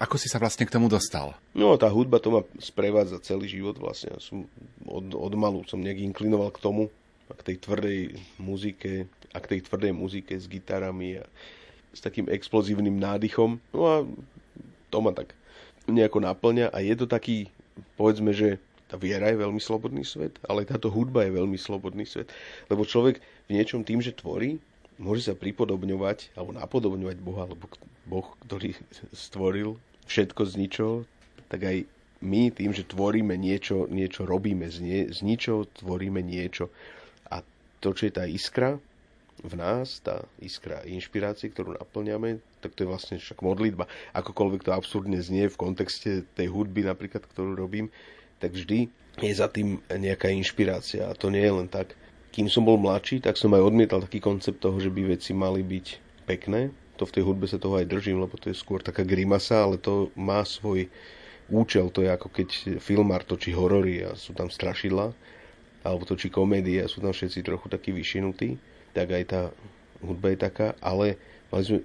[0.00, 1.36] Ako si sa vlastne k tomu dostal?
[1.52, 4.16] No tá hudba to ma sprevádza celý život vlastne.
[4.16, 4.48] Som
[4.88, 6.88] od, od malú som nejak inklinoval k tomu,
[7.28, 8.00] a k tej tvrdej
[8.40, 9.04] muzike,
[9.36, 11.24] a k tej tvrdej muzike s gitarami a
[11.92, 13.60] s takým explozívnym nádychom.
[13.76, 13.96] No a
[14.88, 15.36] to ma tak
[15.88, 17.48] nejako naplňa a je to taký,
[18.00, 22.32] povedzme, že tá viera je veľmi slobodný svet, ale táto hudba je veľmi slobodný svet.
[22.72, 24.56] Lebo človek v niečom tým, že tvorí,
[24.98, 27.70] môže sa pripodobňovať alebo napodobňovať Boha, alebo
[28.04, 28.74] Boh, ktorý
[29.14, 29.78] stvoril
[30.10, 30.96] všetko z ničoho,
[31.48, 31.76] tak aj
[32.18, 36.68] my tým, že tvoríme niečo, niečo robíme z, nie, z ničoho, tvoríme niečo.
[37.30, 37.46] A
[37.78, 38.82] to, čo je tá iskra
[39.38, 43.86] v nás, tá iskra inšpirácie, ktorú naplňame, tak to je vlastne však modlitba.
[44.18, 47.86] Akokoľvek to absurdne znie v kontexte tej hudby napríklad, ktorú robím,
[48.42, 48.90] tak vždy
[49.22, 51.06] je za tým nejaká inšpirácia.
[51.06, 51.94] A to nie je len tak,
[52.32, 55.64] kým som bol mladší, tak som aj odmietal taký koncept toho, že by veci mali
[55.64, 55.86] byť
[56.28, 56.70] pekné.
[57.00, 59.78] To v tej hudbe sa toho aj držím, lebo to je skôr taká grimasa, ale
[59.78, 60.90] to má svoj
[61.48, 61.88] účel.
[61.94, 62.48] To je ako keď
[62.82, 65.14] filmár točí horory a sú tam strašidla,
[65.86, 68.58] alebo točí komédie a sú tam všetci trochu takí vyšinutí,
[68.92, 69.42] tak aj tá
[70.04, 71.16] hudba je taká, ale
[71.48, 71.78] mali sme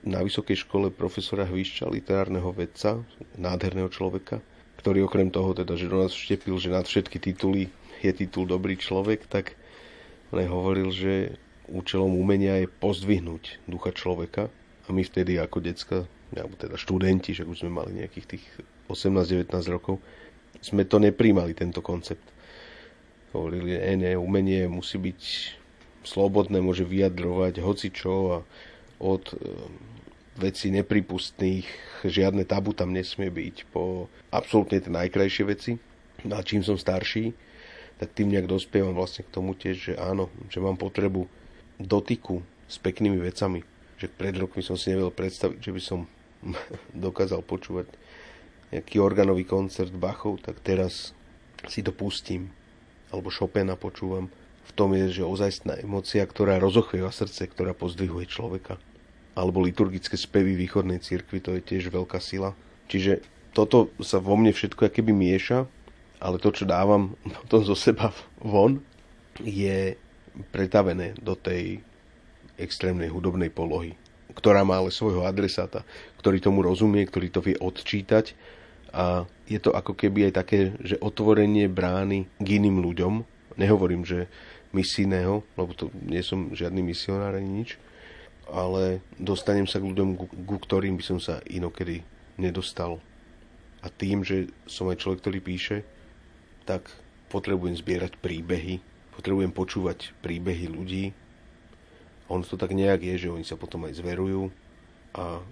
[0.00, 3.04] na vysokej škole profesora Hvišča, literárneho vedca,
[3.36, 4.40] nádherného človeka,
[4.80, 7.68] ktorý okrem toho, teda, že do nás vštepil, že nad všetky tituly
[8.00, 9.59] je titul Dobrý človek, tak
[10.30, 11.34] on hovoril, že
[11.70, 14.50] účelom umenia je pozdvihnúť ducha človeka
[14.86, 15.98] a my vtedy ako decka,
[16.34, 18.44] alebo teda študenti, že už sme mali nejakých tých
[18.90, 20.02] 18-19 rokov,
[20.58, 22.22] sme to nepríjmali, tento koncept.
[23.30, 25.22] Hovorili, že ne, umenie musí byť
[26.02, 28.38] slobodné, môže vyjadrovať hocičo a
[28.98, 29.36] od e,
[30.42, 31.66] vecí nepripustných,
[32.02, 35.72] žiadne tabu tam nesmie byť po absolútne tie najkrajšie veci.
[36.26, 37.32] No a čím som starší,
[38.00, 41.28] tak tým nejak dospievam vlastne k tomu tiež, že áno, že mám potrebu
[41.76, 43.60] dotyku s peknými vecami.
[44.00, 46.08] Že pred rokmi som si nevedel predstaviť, že by som
[46.96, 47.92] dokázal počúvať
[48.72, 51.12] nejaký organový koncert Bachov, tak teraz
[51.68, 52.48] si to pustím.
[53.12, 54.32] Alebo Chopina počúvam.
[54.64, 58.80] V tom je, že ozajstná emocia, ktorá rozochvieva srdce, ktorá pozdvihuje človeka.
[59.36, 62.56] Alebo liturgické spevy východnej cirkvi, to je tiež veľká sila.
[62.88, 63.20] Čiže
[63.50, 65.66] toto sa vo mne všetko keby mieša
[66.20, 68.84] ale to, čo dávam potom zo seba von,
[69.40, 69.96] je
[70.52, 71.80] pretavené do tej
[72.60, 73.96] extrémnej hudobnej polohy,
[74.36, 75.82] ktorá má ale svojho adresáta,
[76.20, 78.36] ktorý tomu rozumie, ktorý to vie odčítať
[78.92, 83.24] a je to ako keby aj také, že otvorenie brány k iným ľuďom,
[83.56, 84.28] nehovorím, že
[84.70, 87.70] misijného, lebo to nie som žiadny misionár ani nič,
[88.50, 92.02] ale dostanem sa k ľuďom, ku, ktorým by som sa inokedy
[92.38, 92.98] nedostal.
[93.80, 95.76] A tým, že som aj človek, ktorý píše,
[96.66, 96.88] tak
[97.30, 98.82] potrebujem zbierať príbehy,
[99.14, 101.04] potrebujem počúvať príbehy ľudí.
[102.30, 104.54] On to tak nejak je, že oni sa potom aj zverujú
[105.18, 105.42] a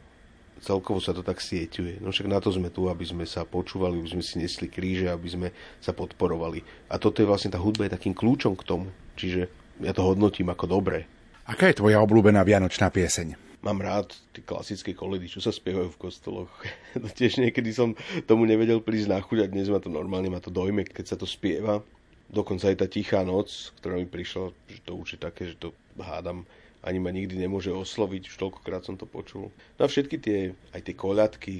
[0.62, 2.02] celkovo sa to tak sieťuje.
[2.02, 5.10] No však na to sme tu, aby sme sa počúvali, aby sme si nesli kríže,
[5.10, 5.48] aby sme
[5.82, 6.62] sa podporovali.
[6.90, 8.88] A toto je vlastne, tá hudba je takým kľúčom k tomu.
[9.18, 9.50] Čiže
[9.82, 11.06] ja to hodnotím ako dobré.
[11.48, 13.47] Aká je tvoja obľúbená vianočná pieseň?
[13.62, 16.50] Mám rád tie klasické koledy, čo sa spievajú v kostoloch.
[17.18, 20.52] Tiež niekedy som tomu nevedel prísť na chuť a dnes ma to normálne, ma to
[20.52, 21.82] dojme, keď sa to spieva.
[22.28, 25.72] Dokonca aj tá tichá noc, ktorá mi prišla, že to už je také, že to
[25.96, 26.44] hádam,
[26.84, 29.50] ani ma nikdy nemôže osloviť, už toľkokrát som to počul.
[29.80, 30.38] No a všetky tie,
[30.76, 31.54] aj tie koľadky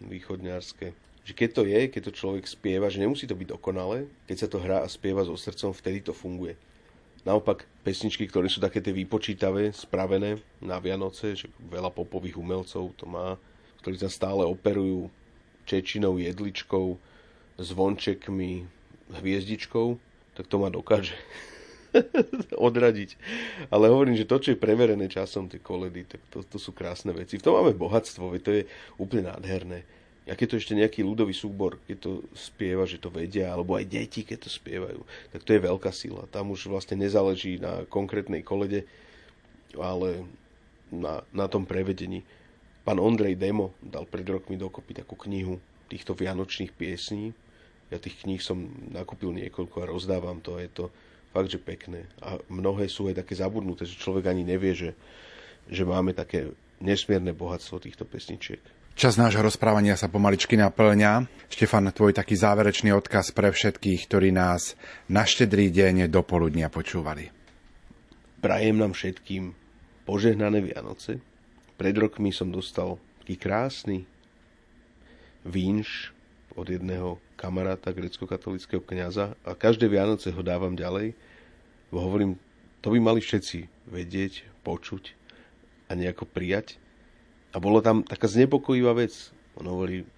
[0.00, 4.36] východňarské, že keď to je, keď to človek spieva, že nemusí to byť dokonalé, keď
[4.46, 6.58] sa to hrá a spieva so srdcom, vtedy to funguje.
[7.22, 13.06] Naopak pesničky, ktoré sú také tie vypočítavé, spravené na Vianoce, že veľa popových umelcov to
[13.06, 13.38] má,
[13.82, 15.06] ktorí sa stále operujú
[15.62, 16.98] čečinou, jedličkou,
[17.62, 18.66] zvončekmi,
[19.14, 19.94] hviezdičkou,
[20.34, 21.14] tak to ma dokáže
[22.58, 23.14] odradiť.
[23.70, 27.14] Ale hovorím, že to, čo je preverené časom, tie koledy, tak to, to sú krásne
[27.14, 27.38] veci.
[27.38, 28.62] V tom máme bohatstvo, to je
[28.98, 29.86] úplne nádherné
[30.22, 33.90] a keď to ešte nejaký ľudový súbor, keď to spieva, že to vedia, alebo aj
[33.90, 35.02] deti, keď to spievajú,
[35.34, 36.30] tak to je veľká sila.
[36.30, 38.86] Tam už vlastne nezáleží na konkrétnej kolede,
[39.74, 40.22] ale
[40.94, 42.22] na, na tom prevedení.
[42.86, 45.58] Pán Ondrej Demo dal pred rokmi dokopy takú knihu
[45.90, 47.34] týchto vianočných piesní.
[47.90, 50.54] Ja tých kníh som nakúpil niekoľko a rozdávam to.
[50.62, 50.84] Je to
[51.34, 52.06] fakt, že pekné.
[52.22, 54.90] A mnohé sú aj také zabudnuté, že človek ani nevie, že,
[55.66, 58.81] že máme také nesmierne bohatstvo týchto pesničiek.
[58.92, 61.24] Čas nášho rozprávania sa pomaličky naplňa.
[61.48, 64.76] Štefan, tvoj taký záverečný odkaz pre všetkých, ktorí nás
[65.08, 67.32] na štedrý deň do poludnia počúvali.
[68.44, 69.56] Prajem nám všetkým
[70.04, 71.24] požehnané Vianoce.
[71.80, 74.04] Pred rokmi som dostal taký krásny
[75.40, 76.12] vínš
[76.52, 81.16] od jedného kamaráta, grecko-katolického kniaza a každé Vianoce ho dávam ďalej.
[81.88, 82.36] Hovorím,
[82.84, 85.16] to by mali všetci vedieť, počuť
[85.88, 86.81] a nejako prijať.
[87.52, 89.32] A bolo tam taká znepokojivá vec.
[89.60, 90.08] On hovorí,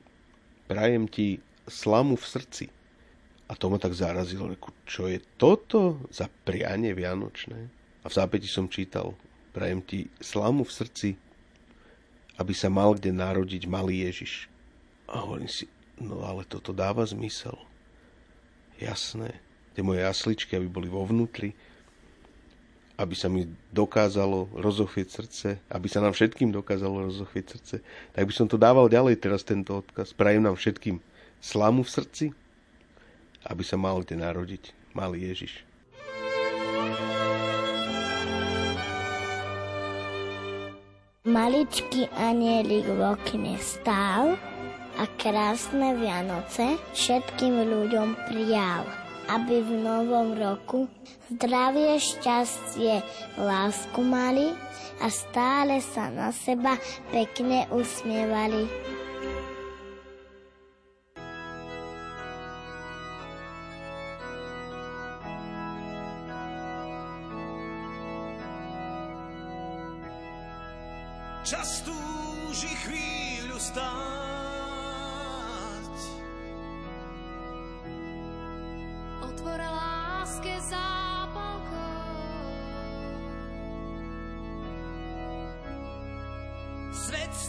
[0.70, 2.66] prajem ti slamu v srdci.
[3.50, 7.68] A to ma tak zarazilo, reku, čo je toto za prianie vianočné?
[8.00, 9.12] A v zápäti som čítal,
[9.52, 11.08] prajem ti slamu v srdci,
[12.40, 14.48] aby sa mal kde narodiť malý Ježiš.
[15.10, 15.68] A hovorím si,
[16.00, 17.54] no ale toto dáva zmysel.
[18.80, 19.38] Jasné,
[19.76, 21.54] tie moje jasličky, aby boli vo vnútri,
[22.94, 27.76] aby sa mi dokázalo rozochvieť srdce, aby sa nám všetkým dokázalo rozochvieť srdce,
[28.14, 30.14] tak by som to dával ďalej teraz tento odkaz.
[30.14, 31.02] Prajem nám všetkým
[31.42, 32.24] slamu v srdci,
[33.50, 35.66] aby sa mal kde narodiť malý Ježiš.
[41.24, 44.36] Maličký anielik v okne stál
[45.00, 50.86] a krásne Vianoce všetkým ľuďom prijal aby v novom roku
[51.32, 53.00] zdravie, šťastie,
[53.40, 54.52] lásku mali
[55.00, 56.76] a stále sa na seba
[57.10, 58.68] pekne usmievali.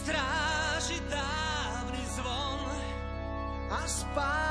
[0.06, 2.78] Stráži dávny zvon
[3.74, 4.45] a spánok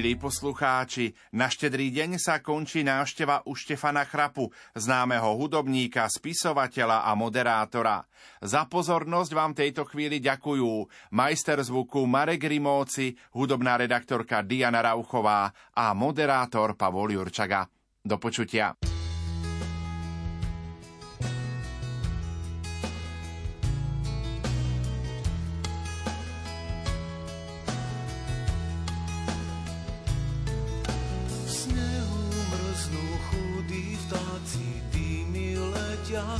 [0.00, 7.12] Milí poslucháči, na štedrý deň sa končí návšteva u Štefana Chrapu, známeho hudobníka, spisovateľa a
[7.12, 8.08] moderátora.
[8.40, 15.92] Za pozornosť vám tejto chvíli ďakujú majster zvuku Marek Rimóci, hudobná redaktorka Diana Rauchová a
[15.92, 17.68] moderátor Pavol Jurčaga.
[18.00, 18.72] Do počutia.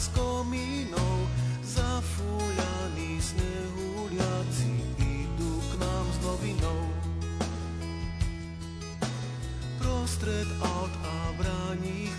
[0.01, 1.29] Z komínov,
[1.61, 6.83] zafúľaní snehuliaci idú k nám s novinou.
[9.77, 11.17] Prostred aut a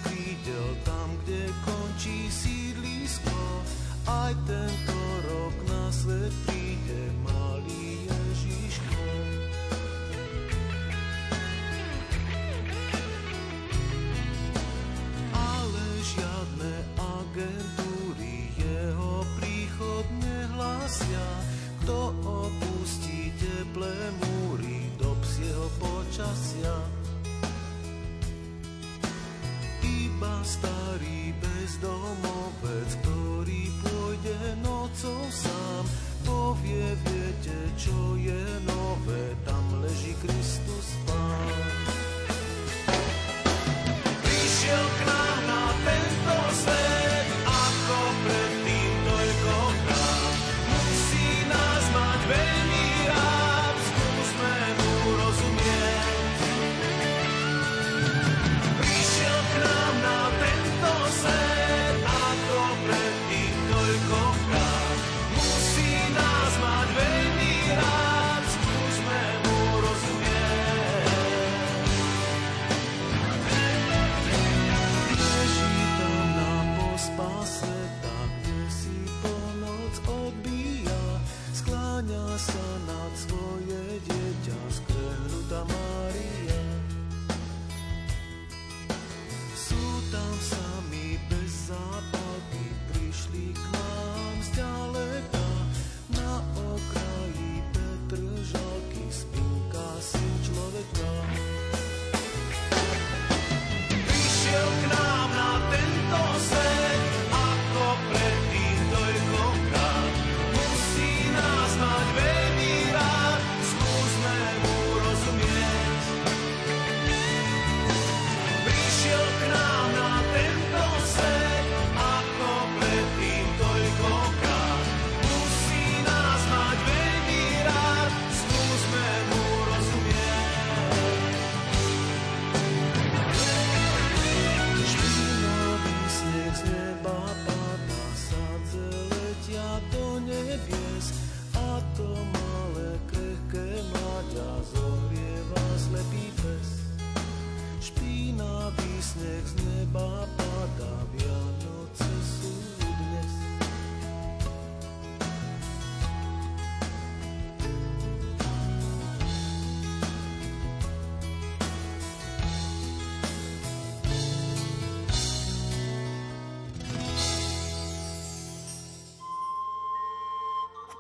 [0.06, 3.42] krídel, tam, kde končí sídlisko,
[4.06, 6.61] aj tento rok na svet príde
[21.92, 23.92] Kto opustí teplé
[24.24, 26.72] múry do psieho počasia?
[29.84, 35.84] Iba starý bezdomovec, ktorý pôjde nocou sám,
[36.24, 42.01] povie, viete, čo je nové, tam leží Kristus Pán.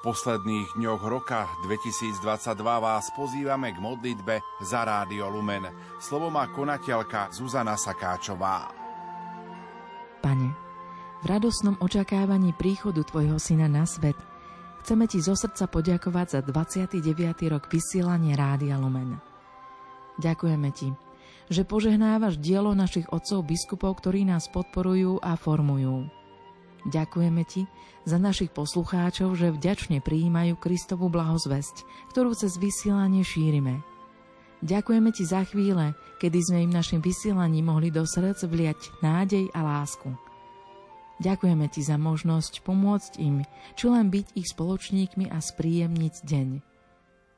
[0.01, 2.17] Posledných dňoch roka 2022
[2.81, 5.69] vás pozývame k modlitbe za Rádio Lumen.
[6.01, 8.73] Slovo má konateľka Zuzana Sakáčová.
[10.25, 10.49] Pane,
[11.21, 14.17] v radosnom očakávaní príchodu Tvojho Syna na svet
[14.81, 17.53] chceme Ti zo srdca poďakovať za 29.
[17.53, 19.21] rok vysielania Rádia Lumen.
[20.17, 20.89] Ďakujeme Ti,
[21.53, 26.20] že požehnávaš dielo našich otcov biskupov, ktorí nás podporujú a formujú.
[26.81, 27.69] Ďakujeme Ti
[28.09, 33.85] za našich poslucháčov, že vďačne prijímajú Kristovu blahozvesť, ktorú cez vysielanie šírime.
[34.65, 39.61] Ďakujeme Ti za chvíle, kedy sme im našim vysielaním mohli do srdc vliať nádej a
[39.61, 40.09] lásku.
[41.21, 43.45] Ďakujeme Ti za možnosť pomôcť im,
[43.77, 46.49] či len byť ich spoločníkmi a spríjemniť deň.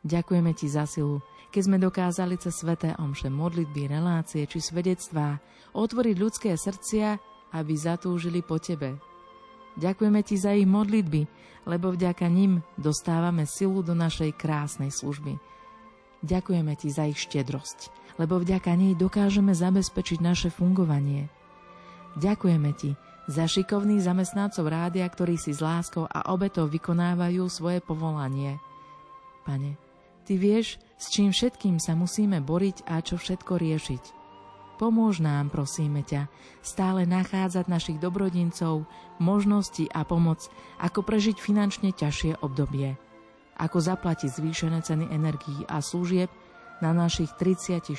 [0.08, 1.20] Ďakujeme Ti za silu,
[1.52, 5.40] keď sme dokázali cez sveté omše modlitby, relácie či svedectvá
[5.76, 7.20] otvoriť ľudské srdcia,
[7.56, 9.13] aby zatúžili po Tebe.
[9.74, 11.26] Ďakujeme Ti za ich modlitby,
[11.66, 15.40] lebo vďaka nim dostávame silu do našej krásnej služby.
[16.24, 17.90] Ďakujeme Ti za ich štedrosť,
[18.22, 21.28] lebo vďaka nej dokážeme zabezpečiť naše fungovanie.
[22.20, 22.94] Ďakujeme Ti
[23.28, 28.60] za šikovných zamestnancov rádia, ktorí si s láskou a obetou vykonávajú svoje povolanie.
[29.48, 29.76] Pane,
[30.24, 34.23] Ty vieš, s čím všetkým sa musíme boriť a čo všetko riešiť.
[34.84, 36.28] Pomôž nám, prosíme ťa,
[36.60, 38.84] stále nachádzať našich dobrodincov,
[39.16, 40.44] možnosti a pomoc,
[40.76, 43.00] ako prežiť finančne ťažšie obdobie.
[43.56, 46.28] Ako zaplatiť zvýšené ceny energií a služieb
[46.84, 47.96] na našich 36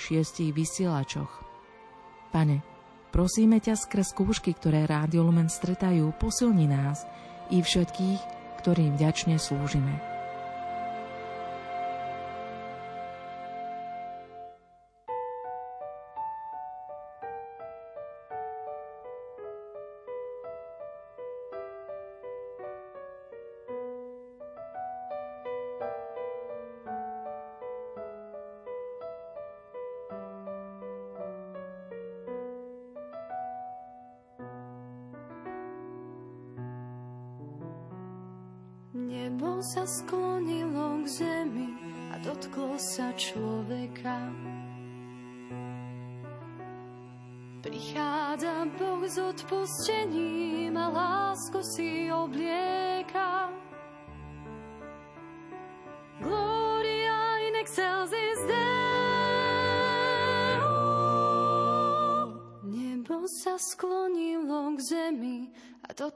[0.53, 1.33] vysielačoch.
[2.37, 2.61] Pane,
[3.17, 7.09] prosíme ťa skrz skúšky, ktoré Rádio Lumen stretajú, posilni nás
[7.49, 8.21] i všetkých,
[8.61, 10.14] ktorým vďačne slúžime.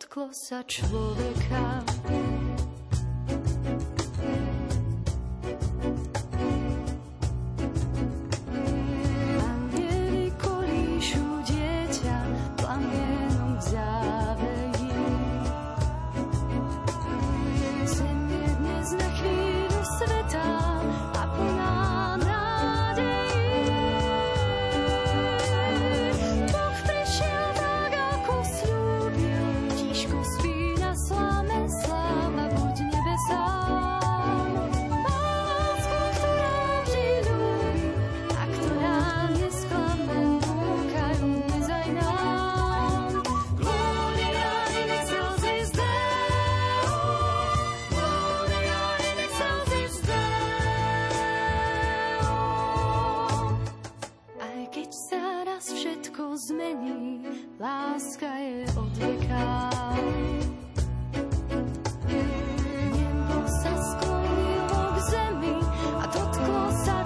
[0.08, 1.97] Dotklo sa človeka.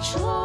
[0.03, 0.42] control.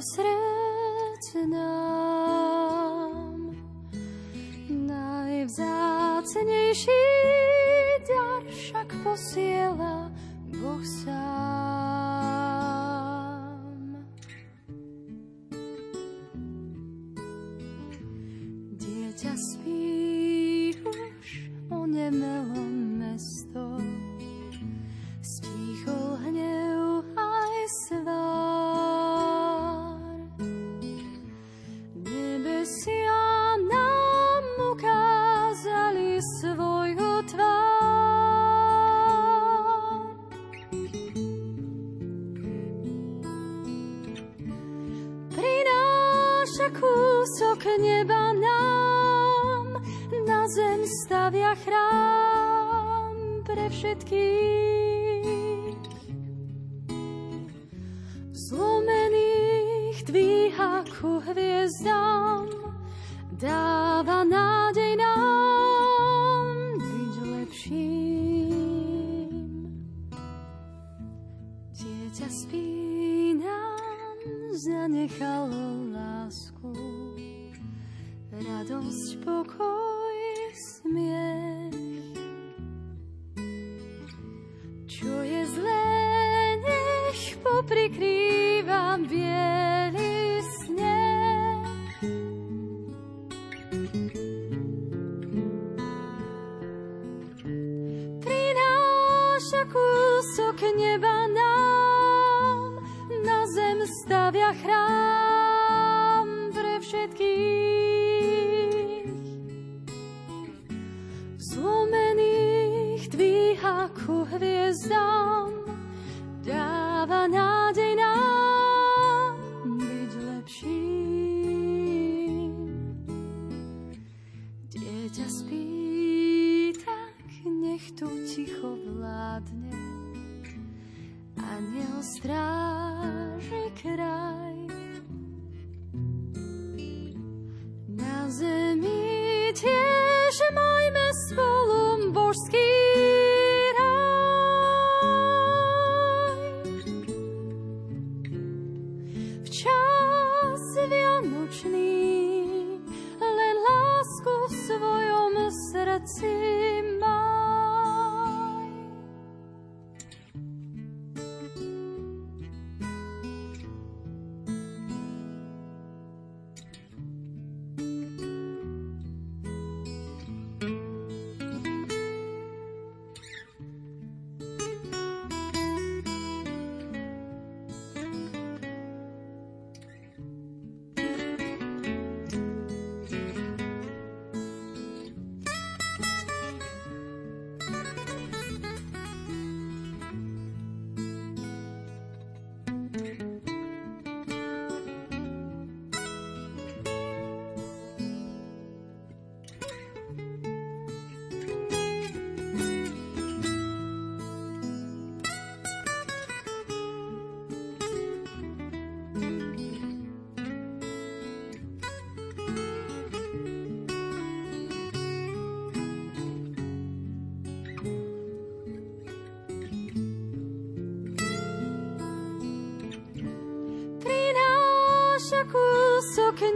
[0.00, 1.36] Do srdc.
[4.70, 5.70] Najvzácnejší
[8.08, 10.12] dar však posiela
[10.60, 11.20] Boh sám.
[18.80, 19.36] Dieťa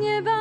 [0.05, 0.34] kúsok